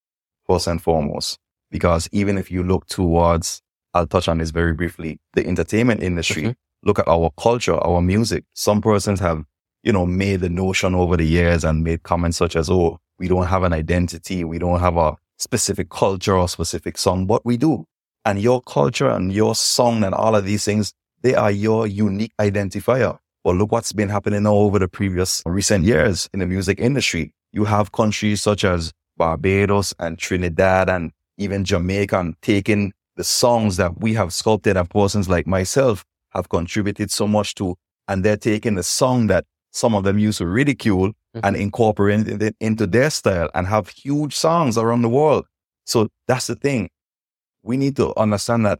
first 0.47 0.67
and 0.67 0.81
foremost. 0.81 1.39
Because 1.77 2.09
even 2.11 2.39
if 2.39 2.51
you 2.51 2.63
look 2.63 2.87
towards, 2.87 3.61
I'll 3.93 4.07
touch 4.07 4.29
on 4.29 4.39
this 4.39 4.51
very 4.51 4.73
briefly, 4.73 5.21
the 5.35 5.47
entertainment 5.47 6.03
industry, 6.03 6.43
mm-hmm. 6.43 6.89
look 6.89 6.99
at 6.99 7.07
our 7.07 7.31
culture, 7.39 7.75
our 7.75 8.01
music. 8.01 8.45
Some 8.55 8.81
persons 8.81 9.21
have 9.21 9.45
you 9.87 9.93
know, 9.93 10.05
made 10.05 10.41
the 10.41 10.49
notion 10.49 10.97
over 10.97 11.17
the 11.17 11.25
years 11.25 11.63
and 11.63 11.85
made 11.85 12.03
comments 12.03 12.37
such 12.37 12.57
as, 12.57 12.69
oh, 12.69 12.99
we 13.21 13.29
don't 13.29 13.47
have 13.47 13.63
an 13.63 13.73
identity. 13.73 14.43
We 14.43 14.59
don't 14.59 14.81
have 14.81 14.97
a 14.97 15.15
specific 15.39 15.91
culture 15.91 16.37
or 16.37 16.49
specific 16.49 16.99
song, 16.99 17.25
but 17.25 17.47
we 17.47 17.57
do. 17.57 17.87
And 18.25 18.43
your 18.43 18.61
culture 18.63 19.09
and 19.09 19.33
your 19.33 19.55
song 19.55 20.03
and 20.03 20.13
all 20.13 20.35
of 20.35 20.45
these 20.45 20.65
things, 20.65 20.93
they 21.23 21.37
are 21.37 21.53
your 21.53 21.87
unique 21.87 22.33
identifier. 22.41 23.17
But 23.45 23.55
look 23.55 23.71
what's 23.71 23.93
been 23.93 24.09
happening 24.09 24.45
over 24.45 24.81
the 24.81 24.89
previous 24.89 25.41
recent 25.47 25.85
years 25.85 26.29
in 26.35 26.41
the 26.41 26.47
music 26.47 26.81
industry. 26.81 27.33
You 27.53 27.65
have 27.67 27.93
countries 27.93 28.43
such 28.43 28.65
as 28.65 28.93
Barbados 29.17 29.95
and 30.01 30.19
Trinidad 30.19 30.91
and 30.91 31.13
even 31.39 31.65
Jamaica 31.65 32.33
taking 32.43 32.93
the 33.17 33.25
songs 33.25 33.77
that 33.77 34.01
we 34.01 34.15
have 34.15 34.33
sculpted 34.33 34.77
and 34.77 34.89
persons 34.89 35.29
like 35.29 35.47
myself 35.47 36.05
have 36.31 36.49
contributed 36.49 37.11
so 37.11 37.27
much 37.27 37.55
to, 37.57 37.77
and 38.09 38.25
they're 38.25 38.37
taking 38.37 38.75
the 38.75 38.83
song 38.83 39.27
that 39.29 39.45
some 39.73 39.95
of 39.95 40.05
them 40.05 40.19
used 40.19 40.39
to 40.39 40.47
ridicule 40.47 41.09
mm-hmm. 41.09 41.41
and 41.43 41.57
incorporate 41.57 42.29
it 42.29 42.57
into 42.61 42.87
their 42.87 43.11
style 43.11 43.51
and 43.55 43.67
have 43.67 43.89
huge 43.89 44.35
songs 44.35 44.79
around 44.79 45.03
the 45.03 45.09
world. 45.09 45.47
So 45.85 46.09
that's 46.27 46.47
the 46.47 46.57
thing. 46.57 46.91
We 47.63 47.77
need 47.77 47.97
to 47.97 48.17
understand 48.19 48.67
that 48.67 48.79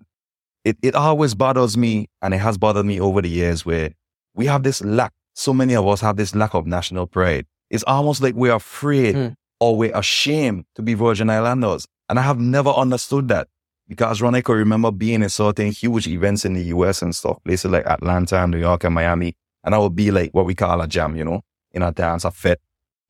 it, 0.65 0.77
it 0.83 0.95
always 0.95 1.35
bothers 1.35 1.77
me 1.77 2.09
and 2.23 2.35
it 2.35 2.39
has 2.39 2.59
bothered 2.59 2.87
me 2.87 3.01
over 3.01 3.23
the 3.23 3.29
years 3.29 3.65
where 3.65 3.91
we 4.35 4.47
have 4.47 4.63
this 4.63 4.83
lack. 4.83 5.13
So 5.35 5.53
many 5.53 5.77
of 5.77 5.87
us 5.87 6.01
have 6.01 6.17
this 6.17 6.35
lack 6.35 6.55
of 6.55 6.67
national 6.67 7.07
pride. 7.07 7.47
It's 7.71 7.85
almost 7.85 8.23
like 8.23 8.35
we're 8.35 8.55
afraid 8.55 9.15
mm. 9.15 9.35
or 9.61 9.77
we're 9.77 9.97
ashamed 9.97 10.65
to 10.75 10.83
be 10.83 10.95
Virgin 10.95 11.31
Islanders. 11.31 11.87
And 12.09 12.19
I 12.19 12.23
have 12.23 12.39
never 12.39 12.71
understood 12.71 13.29
that 13.29 13.49
because 13.89 14.21
Ron, 14.21 14.35
I 14.35 14.41
could 14.41 14.55
remember 14.57 14.91
being 14.91 15.23
in 15.23 15.29
certain 15.29 15.71
huge 15.71 16.09
events 16.09 16.45
in 16.45 16.55
the 16.55 16.65
US 16.65 17.03
and 17.03 17.15
stuff, 17.15 17.43
places 17.45 17.71
like 17.71 17.87
Atlanta, 17.87 18.43
and 18.43 18.53
New 18.53 18.59
York, 18.59 18.85
and 18.85 18.95
Miami. 18.95 19.35
And 19.65 19.75
I 19.75 19.79
would 19.79 19.97
be 19.97 20.11
like 20.11 20.33
what 20.33 20.47
we 20.47 20.55
call 20.55 20.81
a 20.81 20.87
jam, 20.87 21.17
you 21.17 21.25
know, 21.25 21.43
in 21.73 21.83
a 21.83 21.93
dance, 21.93 22.25
a 22.25 22.31
fit. 22.31 22.61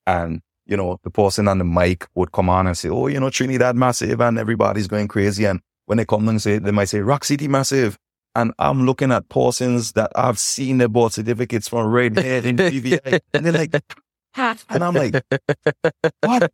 And, 0.07 0.41
you 0.67 0.77
know, 0.77 0.99
the 1.03 1.11
person 1.11 1.49
on 1.49 1.59
the 1.59 1.65
mic 1.65 2.07
would 2.15 2.33
come 2.33 2.49
on 2.49 2.67
and 2.67 2.77
say, 2.77 2.89
oh, 2.89 3.07
you 3.07 3.21
know, 3.21 3.31
Trinidad 3.31 3.77
Massive 3.77 4.21
and 4.21 4.39
everybody's 4.39 4.87
going 4.87 5.09
crazy. 5.09 5.45
And 5.45 5.61
when 5.87 5.99
they 5.99 6.05
come 6.05 6.29
and 6.29 6.41
say, 6.41 6.59
they 6.59 6.71
might 6.71 6.87
say 6.87 7.01
Rock 7.01 7.25
City 7.25 7.49
Massive. 7.49 7.99
And 8.35 8.53
I'm 8.59 8.85
looking 8.85 9.13
at 9.13 9.29
persons 9.31 9.93
that 9.93 10.13
I've 10.15 10.39
seen 10.39 10.79
their 10.79 10.89
birth 10.89 11.15
certificates 11.15 11.69
from 11.69 11.91
here 11.91 12.11
in 12.11 12.57
BVI. 12.57 13.21
and 13.33 13.47
they're 13.47 13.53
like, 13.53 13.75
and 14.37 14.85
I'm 14.85 14.95
like, 14.95 15.25
what? 16.21 16.53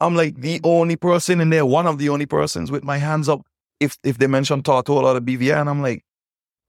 I'm 0.00 0.14
like 0.14 0.40
the 0.40 0.60
only 0.64 0.96
person 0.96 1.40
in 1.40 1.50
there, 1.50 1.64
one 1.64 1.86
of 1.86 1.98
the 1.98 2.08
only 2.08 2.26
persons 2.26 2.70
with 2.70 2.84
my 2.84 2.98
hands 2.98 3.28
up. 3.28 3.42
If 3.80 3.98
if 4.02 4.18
they 4.18 4.26
mention 4.26 4.62
Tortola 4.62 5.04
or 5.04 5.20
the 5.20 5.36
BVI, 5.36 5.60
and 5.60 5.68
I'm 5.68 5.82
like, 5.82 6.02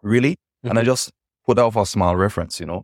really? 0.02 0.32
Mm-hmm. 0.32 0.70
And 0.70 0.80
I 0.80 0.82
mm-hmm. 0.82 0.88
just 0.88 1.12
put 1.46 1.60
out 1.60 1.76
a 1.76 1.86
small 1.86 2.16
reference, 2.16 2.60
you 2.60 2.66
know? 2.66 2.84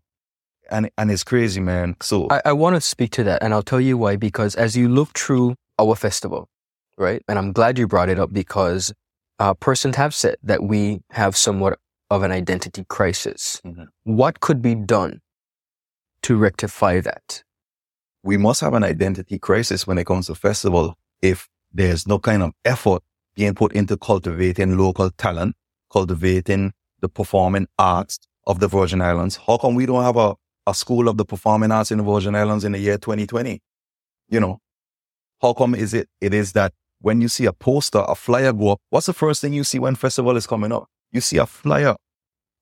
And, 0.71 0.89
and 0.97 1.11
it's 1.11 1.23
crazy, 1.23 1.59
man. 1.59 1.95
So 2.01 2.27
I, 2.31 2.41
I 2.45 2.53
want 2.53 2.75
to 2.75 2.81
speak 2.81 3.11
to 3.11 3.23
that 3.25 3.43
and 3.43 3.53
I'll 3.53 3.63
tell 3.63 3.81
you 3.81 3.97
why, 3.97 4.15
because 4.15 4.55
as 4.55 4.77
you 4.77 4.87
look 4.87 5.17
through 5.17 5.55
our 5.77 5.95
festival, 5.95 6.47
right? 6.97 7.21
And 7.27 7.37
I'm 7.37 7.51
glad 7.51 7.77
you 7.77 7.87
brought 7.87 8.09
it 8.09 8.17
up 8.17 8.31
because 8.31 8.93
uh, 9.39 9.53
persons 9.53 9.97
have 9.97 10.15
said 10.15 10.37
that 10.43 10.63
we 10.63 11.01
have 11.11 11.35
somewhat 11.35 11.79
of 12.09 12.23
an 12.23 12.31
identity 12.31 12.85
crisis. 12.87 13.61
Mm-hmm. 13.65 13.83
What 14.03 14.39
could 14.39 14.61
be 14.61 14.75
done 14.75 15.19
to 16.23 16.37
rectify 16.37 17.01
that? 17.01 17.42
We 18.23 18.37
must 18.37 18.61
have 18.61 18.73
an 18.73 18.83
identity 18.83 19.37
crisis 19.37 19.85
when 19.85 19.97
it 19.97 20.05
comes 20.05 20.27
to 20.27 20.35
festival 20.35 20.95
if 21.21 21.49
there's 21.71 22.07
no 22.07 22.19
kind 22.19 22.43
of 22.43 22.51
effort 22.63 23.03
being 23.35 23.55
put 23.55 23.73
into 23.73 23.97
cultivating 23.97 24.77
local 24.77 25.09
talent, 25.11 25.55
cultivating 25.91 26.73
the 27.01 27.09
performing 27.09 27.67
arts, 27.77 28.19
of 28.45 28.59
the 28.59 28.67
Virgin 28.67 29.01
Islands. 29.01 29.37
How 29.47 29.57
come 29.57 29.75
we 29.75 29.85
don't 29.85 30.03
have 30.03 30.17
a, 30.17 30.35
a 30.67 30.73
school 30.73 31.07
of 31.07 31.17
the 31.17 31.25
performing 31.25 31.71
arts 31.71 31.91
in 31.91 31.97
the 31.99 32.03
Virgin 32.03 32.35
Islands 32.35 32.63
in 32.63 32.73
the 32.73 32.79
year 32.79 32.97
2020? 32.97 33.61
You 34.29 34.39
know, 34.39 34.59
how 35.41 35.53
come 35.53 35.75
is 35.75 35.93
it, 35.93 36.09
it 36.21 36.33
is 36.33 36.53
that 36.53 36.73
when 36.99 37.21
you 37.21 37.27
see 37.27 37.45
a 37.45 37.53
poster, 37.53 38.03
a 38.07 38.15
flyer 38.15 38.53
go 38.53 38.69
up, 38.69 38.81
what's 38.89 39.07
the 39.07 39.13
first 39.13 39.41
thing 39.41 39.53
you 39.53 39.63
see 39.63 39.79
when 39.79 39.95
festival 39.95 40.37
is 40.37 40.47
coming 40.47 40.71
up? 40.71 40.87
You 41.11 41.21
see 41.21 41.37
a 41.37 41.45
flyer 41.45 41.95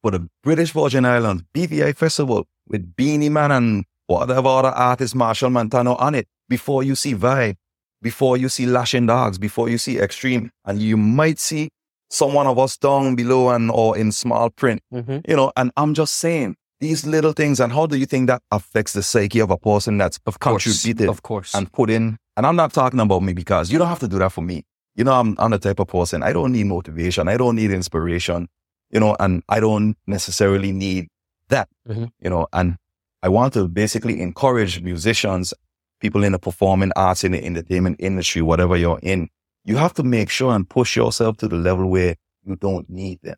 for 0.01 0.11
the 0.11 0.27
British 0.43 0.71
Virgin 0.71 1.05
Islands 1.05 1.43
BVI 1.53 1.95
Festival 1.95 2.47
with 2.67 2.95
Beanie 2.95 3.31
Man 3.31 3.51
and 3.51 3.85
whatever 4.11 4.47
other 4.47 4.69
artist, 4.69 5.15
Machel 5.15 5.51
Montano 5.51 5.95
on 5.95 6.15
it 6.15 6.27
before 6.49 6.83
you 6.83 6.95
see 6.95 7.15
Vibe, 7.15 7.55
before 8.01 8.37
you 8.37 8.49
see 8.49 8.65
Lashing 8.65 9.05
Dogs, 9.05 9.37
before 9.37 9.69
you 9.69 9.77
see 9.77 9.99
Extreme. 9.99 10.51
And 10.65 10.81
you 10.81 10.97
might 10.97 11.39
see 11.39 11.69
someone 12.09 12.47
of 12.47 12.59
us 12.59 12.77
down 12.77 13.15
below 13.15 13.49
and 13.49 13.71
or 13.71 13.97
in 13.97 14.11
small 14.11 14.49
print, 14.49 14.81
mm-hmm. 14.93 15.19
you 15.27 15.35
know, 15.35 15.51
and 15.55 15.71
I'm 15.77 15.93
just 15.93 16.15
saying 16.15 16.55
these 16.79 17.05
little 17.05 17.31
things 17.31 17.59
and 17.59 17.71
how 17.71 17.85
do 17.85 17.97
you 17.97 18.05
think 18.05 18.27
that 18.27 18.41
affects 18.51 18.93
the 18.93 19.03
psyche 19.03 19.39
of 19.39 19.51
a 19.51 19.57
person 19.57 19.97
that's 19.97 20.19
of 20.25 20.39
course, 20.39 20.63
contributed 20.63 21.09
of 21.09 21.21
course 21.21 21.53
and 21.53 21.71
put 21.71 21.91
in 21.91 22.17
and 22.35 22.45
I'm 22.45 22.55
not 22.55 22.73
talking 22.73 22.99
about 22.99 23.21
me 23.21 23.33
because 23.33 23.71
you 23.71 23.77
don't 23.77 23.87
have 23.87 23.99
to 23.99 24.07
do 24.07 24.17
that 24.19 24.31
for 24.31 24.41
me. 24.41 24.63
You 24.95 25.03
know, 25.03 25.13
I'm, 25.13 25.35
I'm 25.37 25.51
the 25.51 25.59
type 25.59 25.79
of 25.79 25.87
person, 25.87 26.23
I 26.23 26.33
don't 26.33 26.51
need 26.51 26.65
motivation. 26.65 27.27
I 27.27 27.37
don't 27.37 27.55
need 27.55 27.71
inspiration, 27.71 28.47
you 28.89 28.99
know, 28.99 29.15
and 29.19 29.43
I 29.47 29.59
don't 29.59 29.95
necessarily 30.05 30.71
need 30.71 31.07
that, 31.49 31.69
mm-hmm. 31.87 32.05
you 32.19 32.29
know, 32.29 32.47
and 32.51 32.77
I 33.23 33.29
want 33.29 33.53
to 33.53 33.67
basically 33.67 34.21
encourage 34.21 34.81
musicians, 34.81 35.53
people 35.99 36.23
in 36.23 36.31
the 36.31 36.39
performing 36.39 36.91
arts, 36.95 37.23
in 37.23 37.33
the 37.33 37.43
entertainment 37.43 37.97
industry, 37.99 38.41
whatever 38.41 38.75
you're 38.75 38.99
in, 39.03 39.29
you 39.63 39.77
have 39.77 39.93
to 39.95 40.03
make 40.03 40.29
sure 40.29 40.53
and 40.53 40.67
push 40.67 40.95
yourself 40.95 41.37
to 41.37 41.47
the 41.47 41.55
level 41.55 41.87
where 41.89 42.15
you 42.43 42.55
don't 42.55 42.89
need 42.89 43.19
them. 43.21 43.37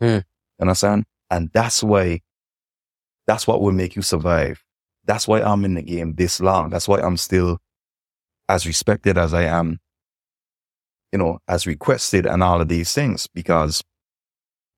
Hmm. 0.00 0.18
Understand? 0.60 1.04
And 1.30 1.50
that's 1.52 1.82
why, 1.82 2.22
that's 3.26 3.46
what 3.46 3.60
will 3.60 3.72
make 3.72 3.94
you 3.94 4.02
survive. 4.02 4.64
That's 5.04 5.28
why 5.28 5.40
I'm 5.42 5.64
in 5.64 5.74
the 5.74 5.82
game 5.82 6.14
this 6.14 6.40
long. 6.40 6.70
That's 6.70 6.88
why 6.88 7.00
I'm 7.00 7.16
still 7.16 7.58
as 8.48 8.66
respected 8.66 9.16
as 9.16 9.32
I 9.32 9.44
am, 9.44 9.78
you 11.12 11.18
know, 11.18 11.38
as 11.46 11.66
requested 11.66 12.26
and 12.26 12.42
all 12.42 12.60
of 12.60 12.68
these 12.68 12.92
things, 12.92 13.28
because 13.28 13.84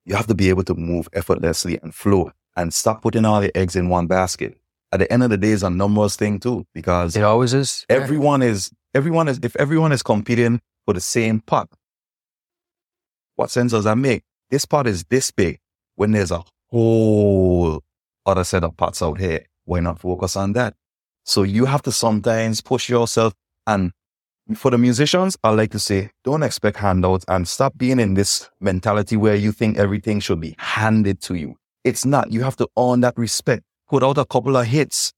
you 0.04 0.14
have 0.14 0.26
to 0.26 0.34
be 0.34 0.50
able 0.50 0.64
to 0.64 0.74
move 0.74 1.08
effortlessly 1.14 1.78
and 1.82 1.94
flow 1.94 2.32
and 2.56 2.72
stop 2.72 3.02
putting 3.02 3.24
all 3.24 3.40
the 3.40 3.56
eggs 3.56 3.76
in 3.76 3.88
one 3.88 4.06
basket. 4.06 4.58
At 4.92 5.00
the 5.00 5.10
end 5.10 5.22
of 5.22 5.30
the 5.30 5.38
day, 5.38 5.52
it's 5.52 5.62
a 5.62 5.70
numbers 5.70 6.16
thing 6.16 6.38
too, 6.38 6.66
because 6.74 7.16
it 7.16 7.22
always 7.22 7.54
is. 7.54 7.86
Everyone 7.88 8.42
yeah. 8.42 8.48
is, 8.48 8.70
everyone 8.94 9.28
is, 9.28 9.40
if 9.42 9.56
everyone 9.56 9.92
is 9.92 10.02
competing 10.02 10.60
for 10.84 10.92
the 10.94 11.00
same 11.00 11.40
pot. 11.40 11.68
what 13.36 13.50
sense 13.50 13.72
does 13.72 13.84
that 13.84 13.96
make? 13.96 14.22
This 14.50 14.66
part 14.66 14.86
is 14.86 15.04
this 15.04 15.30
big 15.30 15.58
when 15.96 16.12
there's 16.12 16.30
a 16.30 16.42
whole 16.70 17.82
other 18.26 18.44
set 18.44 18.64
of 18.64 18.76
parts 18.76 19.02
out 19.02 19.18
here. 19.18 19.46
Why 19.64 19.80
not 19.80 20.00
focus 20.00 20.36
on 20.36 20.52
that? 20.54 20.74
So 21.24 21.42
you 21.42 21.64
have 21.66 21.82
to 21.82 21.92
sometimes 21.92 22.60
push 22.60 22.88
yourself. 22.88 23.32
And 23.66 23.92
for 24.54 24.70
the 24.70 24.78
musicians, 24.78 25.36
I 25.42 25.50
like 25.50 25.70
to 25.70 25.78
say, 25.78 26.10
don't 26.24 26.42
expect 26.42 26.78
handouts 26.78 27.24
and 27.28 27.46
stop 27.46 27.78
being 27.78 28.00
in 28.00 28.14
this 28.14 28.50
mentality 28.60 29.16
where 29.16 29.36
you 29.36 29.52
think 29.52 29.78
everything 29.78 30.20
should 30.20 30.40
be 30.40 30.54
handed 30.58 31.22
to 31.22 31.34
you. 31.34 31.56
It's 31.84 32.04
not. 32.04 32.32
You 32.32 32.42
have 32.42 32.56
to 32.56 32.68
earn 32.78 33.00
that 33.00 33.16
respect. 33.16 33.62
Put 33.88 34.02
out 34.02 34.18
a 34.18 34.24
couple 34.24 34.56
of 34.56 34.66
hits, 34.66 35.12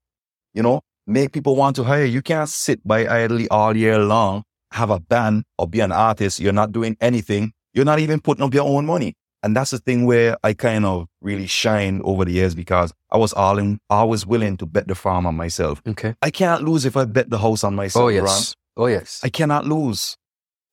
you 0.53 0.63
know, 0.63 0.81
make 1.07 1.33
people 1.33 1.57
want 1.57 1.77
to 1.77 1.85
hire 1.85 2.05
you. 2.05 2.23
Can't 2.23 2.49
sit 2.49 2.87
by 2.87 3.07
idly 3.07 3.49
all 3.49 3.77
year 3.77 3.99
long, 3.99 4.43
have 4.73 4.91
a 4.91 4.99
band 4.99 5.45
or 5.59 5.69
be 5.69 5.81
an 5.81 5.93
artist. 5.93 6.41
You're 6.41 6.53
not 6.53 6.73
doing 6.73 6.97
anything. 7.01 7.53
You're 7.73 7.85
not 7.85 7.99
even 7.99 8.21
putting 8.21 8.45
up 8.45 8.55
your 8.55 8.67
own 8.67 8.87
money. 8.87 9.15
And 9.43 9.55
that's 9.55 9.73
the 9.73 9.79
thing 9.79 10.07
where 10.07 10.39
I 10.43 10.55
kind 10.55 10.87
of 10.87 11.07
really 11.21 11.47
shine 11.47 12.01
over 12.03 12.25
the 12.25 12.33
years 12.33 12.55
because 12.55 12.95
I 13.11 13.19
was 13.19 13.35
all 13.35 13.59
in, 13.59 13.79
always 13.91 14.27
willing 14.27 14.57
to 14.57 14.67
bet 14.67 14.89
the 14.89 14.95
farm 14.95 15.27
on 15.27 15.35
myself. 15.35 15.83
Okay. 15.87 16.15
I 16.23 16.31
can't 16.31 16.63
lose 16.63 16.87
if 16.87 16.97
I 16.97 17.05
bet 17.05 17.29
the 17.29 17.39
house 17.39 17.63
on 17.63 17.75
myself. 17.75 18.05
Oh 18.05 18.09
yes. 18.09 18.55
Ron. 18.77 18.85
Oh 18.85 18.87
yes. 18.87 19.21
I 19.23 19.29
cannot 19.29 19.67
lose. 19.67 20.17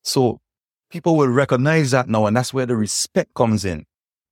So 0.05 0.39
people 0.89 1.17
will 1.17 1.27
recognize 1.27 1.91
that 1.91 2.07
now, 2.07 2.25
and 2.27 2.37
that's 2.37 2.53
where 2.53 2.65
the 2.65 2.77
respect 2.77 3.33
comes 3.33 3.65
in, 3.65 3.85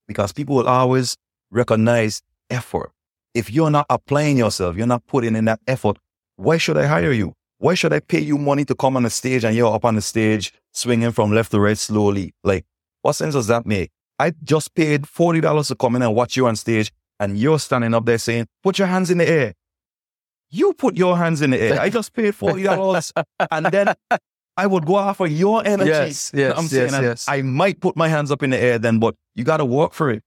because 0.08 0.32
people 0.32 0.56
will 0.56 0.70
always 0.70 1.18
recognize 1.52 2.22
effort. 2.50 2.92
If 3.34 3.52
you're 3.52 3.70
not 3.70 3.86
applying 3.90 4.38
yourself, 4.38 4.76
you're 4.76 4.88
not 4.88 5.06
putting 5.08 5.36
in 5.36 5.46
that 5.46 5.60
effort. 5.68 5.98
Why 6.36 6.58
should 6.58 6.78
I 6.78 6.86
hire 6.88 7.12
you? 7.12 7.34
Why 7.60 7.74
should 7.74 7.92
I 7.94 8.00
pay 8.00 8.20
you 8.22 8.38
money 8.38 8.66
to 8.66 8.76
come 8.76 8.96
on 8.96 9.04
the 9.04 9.10
stage 9.10 9.44
and 9.44 9.56
you're 9.56 9.74
up 9.74 9.86
on 9.86 9.96
the 9.96 10.02
stage 10.02 10.54
swinging 10.72 11.12
from 11.12 11.32
left 11.32 11.52
to 11.52 11.60
right 11.60 11.78
slowly? 11.78 12.34
Like, 12.44 12.66
what 13.02 13.14
sense 13.14 13.34
does 13.34 13.48
that 13.48 13.66
make? 13.66 13.92
I 14.18 14.34
just 14.44 14.74
paid 14.74 15.04
$40 15.04 15.68
to 15.68 15.76
come 15.76 15.96
in 15.96 16.02
and 16.02 16.16
watch 16.16 16.36
you 16.36 16.48
on 16.48 16.56
stage, 16.56 16.92
and 17.20 17.38
you're 17.38 17.60
standing 17.60 17.94
up 17.94 18.06
there 18.06 18.18
saying, 18.18 18.48
put 18.64 18.78
your 18.80 18.88
hands 18.88 19.12
in 19.12 19.18
the 19.18 19.28
air. 19.28 19.54
You 20.50 20.74
put 20.74 20.98
your 20.98 21.18
hands 21.18 21.42
in 21.42 21.52
the 21.52 21.62
air. 21.62 21.80
I 21.80 21.90
just 21.90 22.14
paid 22.14 22.34
$40, 22.34 23.12
and 23.52 23.66
then 23.68 23.94
I 24.58 24.68
would 24.68 24.86
go 24.86 24.98
after 25.00 25.28
your 25.28 25.66
energy. 25.66 25.90
Yes, 25.90 26.32
yes, 26.34 26.58
I'm 26.58 26.68
saying, 26.68 26.92
yes, 26.92 27.02
yes. 27.02 27.26
I 27.30 27.42
might 27.42 27.80
put 27.80 27.96
my 27.96 28.08
hands 28.10 28.32
up 28.32 28.44
in 28.44 28.50
the 28.50 28.58
air 28.60 28.78
then, 28.80 29.00
but 29.00 29.16
you 29.36 29.44
got 29.44 29.58
to 29.58 29.66
work 29.66 29.94
for 29.94 30.10
it. 30.10 30.22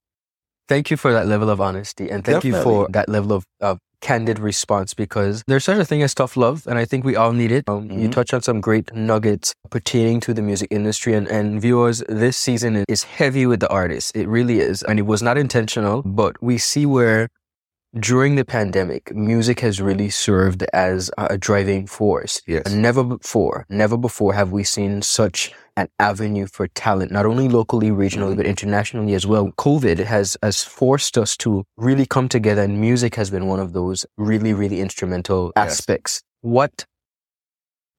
Thank 0.72 0.90
you 0.90 0.96
for 0.96 1.12
that 1.12 1.26
level 1.26 1.50
of 1.50 1.60
honesty 1.60 2.06
and 2.12 2.24
thank 2.24 2.44
you 2.44 2.54
for 2.66 2.88
that 2.96 3.06
level 3.16 3.32
of, 3.32 3.44
of 3.60 3.78
candid 4.00 4.38
response 4.38 4.94
because 4.94 5.44
there's 5.46 5.64
such 5.64 5.78
a 5.78 5.84
thing 5.84 6.02
as 6.02 6.14
tough 6.14 6.34
love 6.34 6.66
and 6.66 6.78
I 6.78 6.84
think 6.86 7.04
we 7.04 7.14
all 7.14 7.32
need 7.42 7.52
it. 7.52 7.64
Um, 7.68 7.90
You 7.90 8.08
Mhm. 8.08 8.12
touch 8.18 8.30
on 8.36 8.40
some 8.48 8.58
great 8.68 8.86
nuggets 9.10 9.52
pertaining 9.68 10.18
to 10.20 10.32
the 10.32 10.40
music 10.50 10.68
industry 10.78 11.12
and, 11.18 11.28
and 11.28 11.60
viewers, 11.60 12.02
this 12.08 12.36
season 12.48 12.84
is 12.88 13.02
heavy 13.20 13.44
with 13.50 13.60
the 13.60 13.68
artists. 13.82 14.10
It 14.22 14.26
really 14.36 14.58
is. 14.60 14.82
And 14.82 14.98
it 14.98 15.06
was 15.14 15.20
not 15.28 15.36
intentional, 15.36 15.96
but 16.22 16.42
we 16.42 16.56
see 16.56 16.86
where 16.86 17.28
during 18.10 18.36
the 18.36 18.44
pandemic, 18.58 19.14
music 19.14 19.60
has 19.60 19.78
really 19.88 20.08
served 20.08 20.60
as 20.72 21.10
a 21.18 21.24
a 21.34 21.38
driving 21.48 21.86
force. 21.86 22.34
Yes. 22.54 22.64
Never 22.88 23.04
before, 23.04 23.66
never 23.68 23.96
before 24.08 24.32
have 24.40 24.50
we 24.56 24.64
seen 24.64 25.02
such 25.02 25.38
an 25.76 25.88
avenue 25.98 26.46
for 26.46 26.68
talent, 26.68 27.10
not 27.10 27.26
only 27.26 27.48
locally, 27.48 27.90
regionally, 27.90 28.36
but 28.36 28.42
mm-hmm. 28.42 28.50
internationally 28.50 29.14
as 29.14 29.26
well. 29.26 29.52
COVID 29.52 29.98
has, 30.04 30.36
has 30.42 30.62
forced 30.62 31.16
us 31.16 31.36
to 31.38 31.64
really 31.76 32.06
come 32.06 32.28
together 32.28 32.62
and 32.62 32.80
music 32.80 33.14
has 33.14 33.30
been 33.30 33.46
one 33.46 33.60
of 33.60 33.72
those 33.72 34.04
really, 34.16 34.52
really 34.52 34.80
instrumental 34.80 35.52
Yes. 35.56 35.80
aspects. 35.80 36.22
What 36.42 36.84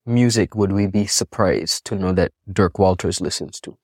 music 0.06 0.54
would 0.54 0.72
we 0.72 0.86
be 0.86 1.06
surprised 1.06 1.84
to 1.86 1.96
know 1.96 2.12
that 2.12 2.32
Dirk 2.50 2.78
Walters 2.78 3.20
listens 3.20 3.60
to? 3.60 3.76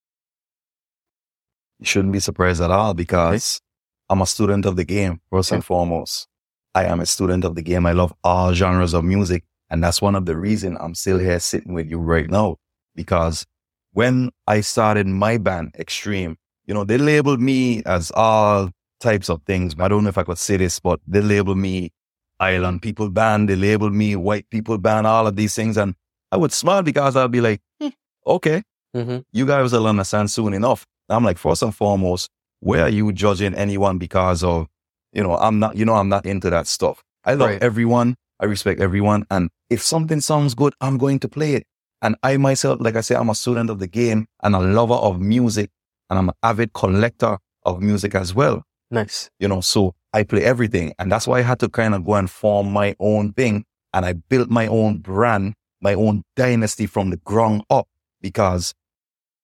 You 1.78 1.86
shouldn't 1.86 2.12
be 2.12 2.20
surprised 2.20 2.60
at 2.60 2.70
all 2.70 2.94
because 2.94 3.60
I'm 4.08 4.20
a 4.20 4.26
student 4.26 4.66
of 4.66 4.76
the 4.76 4.84
game, 4.84 5.20
first 5.30 5.50
and 5.50 5.64
foremost. 5.64 6.28
I 6.74 6.84
am 6.84 7.00
a 7.00 7.06
student 7.06 7.44
of 7.44 7.54
the 7.54 7.62
game. 7.62 7.86
I 7.86 7.92
love 7.92 8.12
all 8.22 8.52
genres 8.54 8.94
of 8.94 9.02
music. 9.04 9.44
And 9.70 9.82
that's 9.82 10.02
one 10.02 10.14
of 10.14 10.26
the 10.26 10.36
reasons 10.36 10.78
I'm 10.80 10.94
still 10.94 11.18
here 11.18 11.40
sitting 11.40 11.74
with 11.74 11.88
you 11.88 11.98
right 11.98 12.28
now. 12.28 12.56
Because 12.94 13.46
when 13.92 14.30
I 14.46 14.60
started 14.60 15.06
my 15.06 15.38
band, 15.38 15.74
Extreme, 15.78 16.36
you 16.66 16.74
know, 16.74 16.84
they 16.84 16.98
labeled 16.98 17.40
me 17.40 17.82
as 17.84 18.10
all 18.14 18.70
types 19.00 19.28
of 19.28 19.42
things. 19.42 19.74
I 19.78 19.88
don't 19.88 20.04
know 20.04 20.10
if 20.10 20.18
I 20.18 20.22
could 20.22 20.38
say 20.38 20.56
this, 20.56 20.78
but 20.78 21.00
they 21.06 21.20
labeled 21.20 21.58
me 21.58 21.90
island 22.38 22.82
people 22.82 23.08
band. 23.10 23.48
They 23.48 23.56
labeled 23.56 23.92
me 23.94 24.16
white 24.16 24.48
people 24.50 24.78
band, 24.78 25.06
all 25.06 25.26
of 25.26 25.36
these 25.36 25.54
things. 25.54 25.76
And 25.76 25.94
I 26.30 26.36
would 26.36 26.52
smile 26.52 26.82
because 26.82 27.16
I'd 27.16 27.30
be 27.30 27.40
like, 27.40 27.60
"Hmm, 27.80 27.88
okay, 28.26 28.62
Mm-hmm. 28.96 29.18
you 29.32 29.46
guys 29.46 29.72
will 29.72 29.86
understand 29.86 30.30
soon 30.30 30.52
enough. 30.52 30.84
I'm 31.08 31.24
like, 31.24 31.38
first 31.38 31.62
and 31.62 31.74
foremost, 31.74 32.28
where 32.60 32.82
are 32.82 32.88
you 32.88 33.12
judging 33.12 33.54
anyone 33.54 33.98
because 33.98 34.42
of, 34.42 34.66
you 35.12 35.22
know, 35.22 35.36
I'm 35.36 35.58
not, 35.60 35.76
you 35.76 35.84
know, 35.84 35.94
I'm 35.94 36.08
not 36.08 36.26
into 36.26 36.50
that 36.50 36.66
stuff. 36.66 37.02
I 37.24 37.34
love 37.34 37.50
Right. 37.50 37.62
everyone. 37.62 38.16
I 38.40 38.46
respect 38.46 38.80
everyone. 38.80 39.26
And 39.30 39.50
if 39.68 39.80
something 39.82 40.20
sounds 40.20 40.54
good, 40.54 40.74
I'm 40.80 40.98
going 40.98 41.18
to 41.20 41.28
play 41.28 41.54
it. 41.54 41.66
And 42.02 42.16
I 42.22 42.36
myself, 42.36 42.78
like 42.80 42.96
I 42.96 43.02
say, 43.02 43.14
I'm 43.14 43.30
a 43.30 43.34
student 43.34 43.70
of 43.70 43.78
the 43.78 43.86
game 43.86 44.26
and 44.42 44.54
a 44.54 44.60
lover 44.60 44.94
of 44.94 45.20
music 45.20 45.70
and 46.08 46.18
I'm 46.18 46.28
an 46.28 46.34
avid 46.42 46.72
collector 46.72 47.38
of 47.64 47.82
music 47.82 48.14
as 48.14 48.34
well. 48.34 48.64
Nice. 48.90 49.30
You 49.38 49.48
know, 49.48 49.60
so 49.60 49.94
I 50.12 50.24
play 50.24 50.44
everything. 50.44 50.92
And 50.98 51.12
that's 51.12 51.26
why 51.26 51.38
I 51.38 51.42
had 51.42 51.60
to 51.60 51.68
kind 51.68 51.94
of 51.94 52.04
go 52.04 52.14
and 52.14 52.30
form 52.30 52.72
my 52.72 52.96
own 52.98 53.32
thing. 53.32 53.64
And 53.92 54.04
I 54.04 54.14
built 54.14 54.50
my 54.50 54.66
own 54.66 54.98
brand, 54.98 55.54
my 55.80 55.94
own 55.94 56.22
dynasty 56.36 56.86
from 56.86 57.10
the 57.10 57.16
ground 57.18 57.64
up 57.70 57.86
because, 58.20 58.74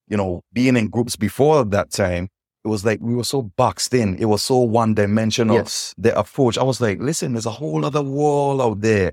you 0.09 0.17
know, 0.17 0.43
being 0.53 0.77
in 0.77 0.89
groups 0.89 1.17
before 1.17 1.65
that 1.65 1.91
time, 1.91 2.29
it 2.65 2.69
was 2.69 2.85
like 2.85 3.01
we 3.01 3.15
were 3.15 3.25
so 3.25 3.43
boxed 3.43 3.95
in. 3.95 4.17
It 4.17 4.25
was 4.25 4.43
so 4.43 4.59
one 4.59 4.95
dimensional. 4.95 5.57
Yes. 5.57 5.95
The 5.99 6.19
approach. 6.19 6.59
I 6.59 6.65
was 6.65 6.81
like, 6.81 7.01
listen, 7.01 7.33
there's 7.33 7.47
a 7.47 7.51
whole 7.51 7.85
other 7.85 8.03
world 8.03 8.61
out 8.61 8.81
there. 8.81 9.13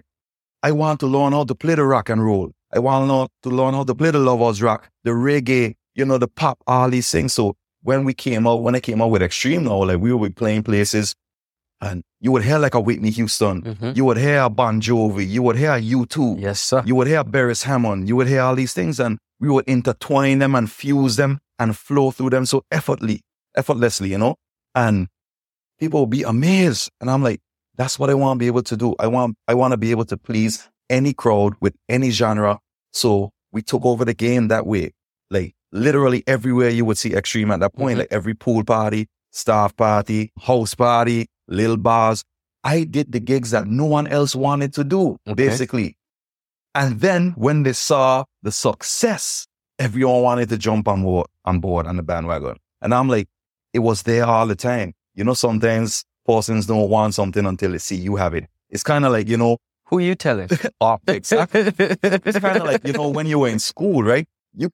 I 0.63 0.71
want 0.71 0.99
to 1.01 1.07
learn 1.07 1.33
how 1.33 1.43
to 1.43 1.53
play 1.53 1.75
the 1.75 1.83
rock 1.83 2.09
and 2.09 2.23
roll. 2.23 2.51
I 2.73 2.79
want 2.79 3.07
to 3.07 3.13
learn- 3.13 3.27
to 3.43 3.49
learn 3.49 3.73
how 3.73 3.83
to 3.83 3.95
play 3.95 4.11
the 4.11 4.19
lovers 4.19 4.61
rock, 4.61 4.89
the 5.03 5.11
reggae, 5.11 5.75
you 5.95 6.05
know, 6.05 6.17
the 6.17 6.27
pop, 6.27 6.57
all 6.67 6.89
these 6.89 7.09
things. 7.11 7.33
So 7.33 7.55
when 7.83 8.03
we 8.05 8.13
came 8.13 8.47
out, 8.47 8.61
when 8.63 8.75
I 8.75 8.79
came 8.79 9.01
out 9.01 9.11
with 9.11 9.21
Extreme 9.21 9.65
now, 9.65 9.83
like 9.83 9.99
we 9.99 10.13
would 10.13 10.29
be 10.29 10.33
playing 10.33 10.63
places 10.63 11.15
and 11.81 12.03
you 12.21 12.31
would 12.31 12.43
hear 12.43 12.57
like 12.57 12.73
a 12.75 12.79
Whitney 12.79 13.09
Houston. 13.11 13.61
Mm-hmm. 13.61 13.91
You 13.95 14.05
would 14.05 14.17
hear 14.17 14.41
a 14.41 14.49
Bon 14.49 14.79
Jovi. 14.81 15.27
You 15.29 15.43
would 15.43 15.57
hear 15.57 15.73
a 15.73 15.81
U2. 15.81 16.39
Yes, 16.39 16.61
sir. 16.61 16.81
You 16.85 16.95
would 16.95 17.07
hear 17.07 17.23
Beres 17.23 17.63
Hammond. 17.63 18.07
You 18.07 18.15
would 18.15 18.27
hear 18.27 18.41
all 18.41 18.55
these 18.55 18.73
things 18.73 18.99
and 18.99 19.19
we 19.39 19.49
would 19.49 19.65
intertwine 19.67 20.39
them 20.39 20.55
and 20.55 20.71
fuse 20.71 21.17
them 21.17 21.39
and 21.59 21.77
flow 21.77 22.11
through 22.11 22.29
them 22.31 22.45
so 22.45 22.63
effortlessly, 22.71 23.21
effortlessly, 23.55 24.09
you 24.09 24.17
know? 24.17 24.35
And 24.73 25.09
people 25.79 25.99
would 26.01 26.09
be 26.09 26.23
amazed. 26.23 26.89
And 27.01 27.11
I'm 27.11 27.21
like, 27.21 27.41
that's 27.75 27.99
what 27.99 28.09
I 28.09 28.13
want 28.13 28.37
to 28.37 28.39
be 28.39 28.47
able 28.47 28.63
to 28.63 28.77
do. 28.77 28.95
I 28.99 29.07
want, 29.07 29.35
I 29.47 29.53
want 29.53 29.73
to 29.73 29.77
be 29.77 29.91
able 29.91 30.05
to 30.05 30.15
please 30.17 30.69
any 30.89 31.13
crowd 31.13 31.53
with 31.61 31.75
any 31.89 32.09
genre. 32.11 32.59
So 32.91 33.31
we 33.51 33.61
took 33.61 33.85
over 33.85 34.05
the 34.05 34.13
game 34.13 34.47
that 34.49 34.65
way. 34.65 34.91
Like 35.29 35.53
literally 35.71 36.23
everywhere 36.27 36.69
you 36.69 36.85
would 36.85 36.97
see 36.97 37.13
extreme 37.13 37.51
at 37.51 37.59
that 37.61 37.73
point, 37.75 37.95
Mhm. 37.95 37.99
like 37.99 38.07
every 38.11 38.33
pool 38.33 38.63
party, 38.63 39.07
staff 39.31 39.75
party, 39.75 40.31
house 40.41 40.75
party, 40.75 41.27
little 41.47 41.77
bars. 41.77 42.23
I 42.63 42.83
did 42.85 43.11
the 43.11 43.19
gigs 43.19 43.51
that 43.51 43.67
no 43.67 43.85
one 43.85 44.07
else 44.07 44.35
wanted 44.35 44.73
to 44.75 44.83
do, 44.83 45.17
Okay. 45.27 45.33
basically. 45.33 45.97
And 46.75 47.01
then 47.01 47.33
when 47.35 47.63
they 47.63 47.73
saw 47.73 48.23
the 48.41 48.51
success, 48.51 49.47
everyone 49.79 50.21
wanted 50.21 50.49
to 50.49 50.57
jump 50.57 50.87
on 50.87 51.03
board, 51.03 51.27
on 51.45 51.59
board 51.59 51.87
on 51.87 51.97
the 51.97 52.03
bandwagon. 52.03 52.55
And 52.81 52.93
I'm 52.93 53.07
like, 53.09 53.27
it 53.73 53.79
was 53.79 54.03
there 54.03 54.25
all 54.25 54.47
the 54.47 54.55
time. 54.55 54.93
You 55.15 55.23
know, 55.23 55.33
sometimes 55.33 56.03
persons 56.25 56.65
don't 56.65 56.89
want 56.89 57.13
something 57.13 57.45
until 57.45 57.71
they 57.71 57.77
see 57.79 57.95
you 57.95 58.15
have 58.15 58.33
it. 58.33 58.45
It's 58.69 58.83
kind 58.83 59.05
of 59.05 59.11
like, 59.11 59.27
you 59.27 59.37
know, 59.37 59.57
Who 59.93 59.99
are 59.99 60.01
you 60.01 60.15
telling? 60.15 60.49
oh, 60.81 60.97
exactly. 61.07 61.71
It's 61.77 62.39
kind 62.39 62.57
of 62.57 62.63
like, 62.63 62.81
you 62.83 62.93
know, 62.93 63.09
when 63.09 63.27
you 63.27 63.37
were 63.37 63.47
in 63.47 63.59
school, 63.59 64.01
right? 64.01 64.25
You 64.55 64.71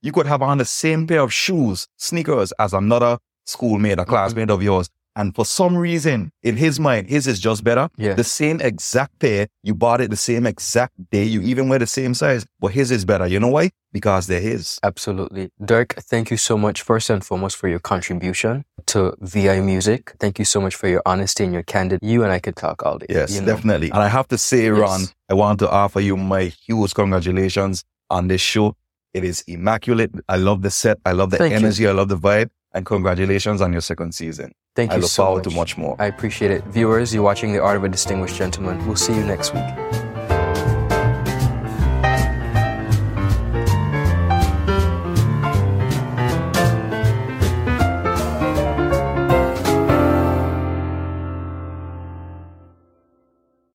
you 0.00 0.12
could 0.12 0.26
have 0.26 0.40
on 0.40 0.56
the 0.56 0.64
same 0.64 1.06
pair 1.06 1.20
of 1.20 1.30
shoes, 1.30 1.86
sneakers 1.98 2.52
as 2.58 2.72
another 2.72 3.18
schoolmate, 3.44 3.98
a 3.98 4.06
classmate 4.06 4.48
of 4.48 4.62
yours. 4.62 4.88
And 5.14 5.34
for 5.34 5.44
some 5.44 5.76
reason, 5.76 6.32
in 6.42 6.56
his 6.56 6.80
mind, 6.80 7.08
his 7.08 7.26
is 7.26 7.38
just 7.38 7.62
better. 7.62 7.88
Yeah. 7.98 8.14
The 8.14 8.24
same 8.24 8.60
exact 8.60 9.18
pair, 9.18 9.46
you 9.62 9.74
bought 9.74 10.00
it 10.00 10.10
the 10.10 10.16
same 10.16 10.46
exact 10.46 10.94
day, 11.10 11.24
you 11.24 11.42
even 11.42 11.68
wear 11.68 11.78
the 11.78 11.86
same 11.86 12.14
size, 12.14 12.46
but 12.60 12.68
his 12.72 12.90
is 12.90 13.04
better. 13.04 13.26
You 13.26 13.38
know 13.38 13.48
why? 13.48 13.70
Because 13.92 14.26
they're 14.26 14.40
his. 14.40 14.78
Absolutely. 14.82 15.50
Dirk, 15.62 15.94
thank 15.98 16.30
you 16.30 16.38
so 16.38 16.56
much, 16.56 16.80
first 16.80 17.10
and 17.10 17.22
foremost, 17.22 17.56
for 17.56 17.68
your 17.68 17.78
contribution 17.78 18.64
to 18.86 19.14
VI 19.20 19.60
Music. 19.60 20.14
Thank 20.18 20.38
you 20.38 20.46
so 20.46 20.62
much 20.62 20.74
for 20.74 20.88
your 20.88 21.02
honesty 21.04 21.44
and 21.44 21.52
your 21.52 21.62
candid. 21.62 22.00
You 22.02 22.22
and 22.24 22.32
I 22.32 22.38
could 22.38 22.56
talk 22.56 22.82
all 22.86 22.96
day. 22.96 23.06
Yes, 23.10 23.34
you 23.34 23.42
know? 23.42 23.48
definitely. 23.48 23.90
And 23.90 23.98
I 24.00 24.08
have 24.08 24.28
to 24.28 24.38
say, 24.38 24.68
Ron, 24.70 25.00
Yes. 25.00 25.14
I 25.28 25.34
want 25.34 25.58
to 25.58 25.70
offer 25.70 26.00
you 26.00 26.16
my 26.16 26.44
huge 26.44 26.94
congratulations 26.94 27.84
on 28.08 28.28
this 28.28 28.40
show. 28.40 28.76
It 29.12 29.24
is 29.24 29.44
immaculate. 29.46 30.10
I 30.26 30.36
love 30.36 30.62
the 30.62 30.70
set. 30.70 30.98
I 31.04 31.12
love 31.12 31.30
the 31.30 31.36
Thank 31.36 31.50
you. 31.50 31.56
energy. 31.58 31.86
I 31.86 31.92
love 31.92 32.08
the 32.08 32.16
vibe. 32.16 32.48
And 32.72 32.86
congratulations 32.86 33.60
on 33.60 33.72
your 33.72 33.82
second 33.82 34.14
season. 34.14 34.52
Thank 34.74 34.92
I 34.92 34.94
you 34.96 35.02
look 35.02 35.10
so 35.10 35.24
forward 35.24 35.44
much. 35.44 35.52
to 35.52 35.56
much 35.60 35.76
more. 35.78 35.96
I 35.98 36.06
appreciate 36.06 36.50
it. 36.50 36.64
Viewers, 36.64 37.12
you're 37.12 37.22
watching 37.22 37.52
The 37.52 37.58
Art 37.60 37.76
of 37.76 37.84
a 37.84 37.88
Distinguished 37.88 38.36
Gentleman. 38.36 38.84
We'll 38.86 38.96
see 38.96 39.14
you 39.14 39.24
next 39.24 39.52
week. 39.52 39.64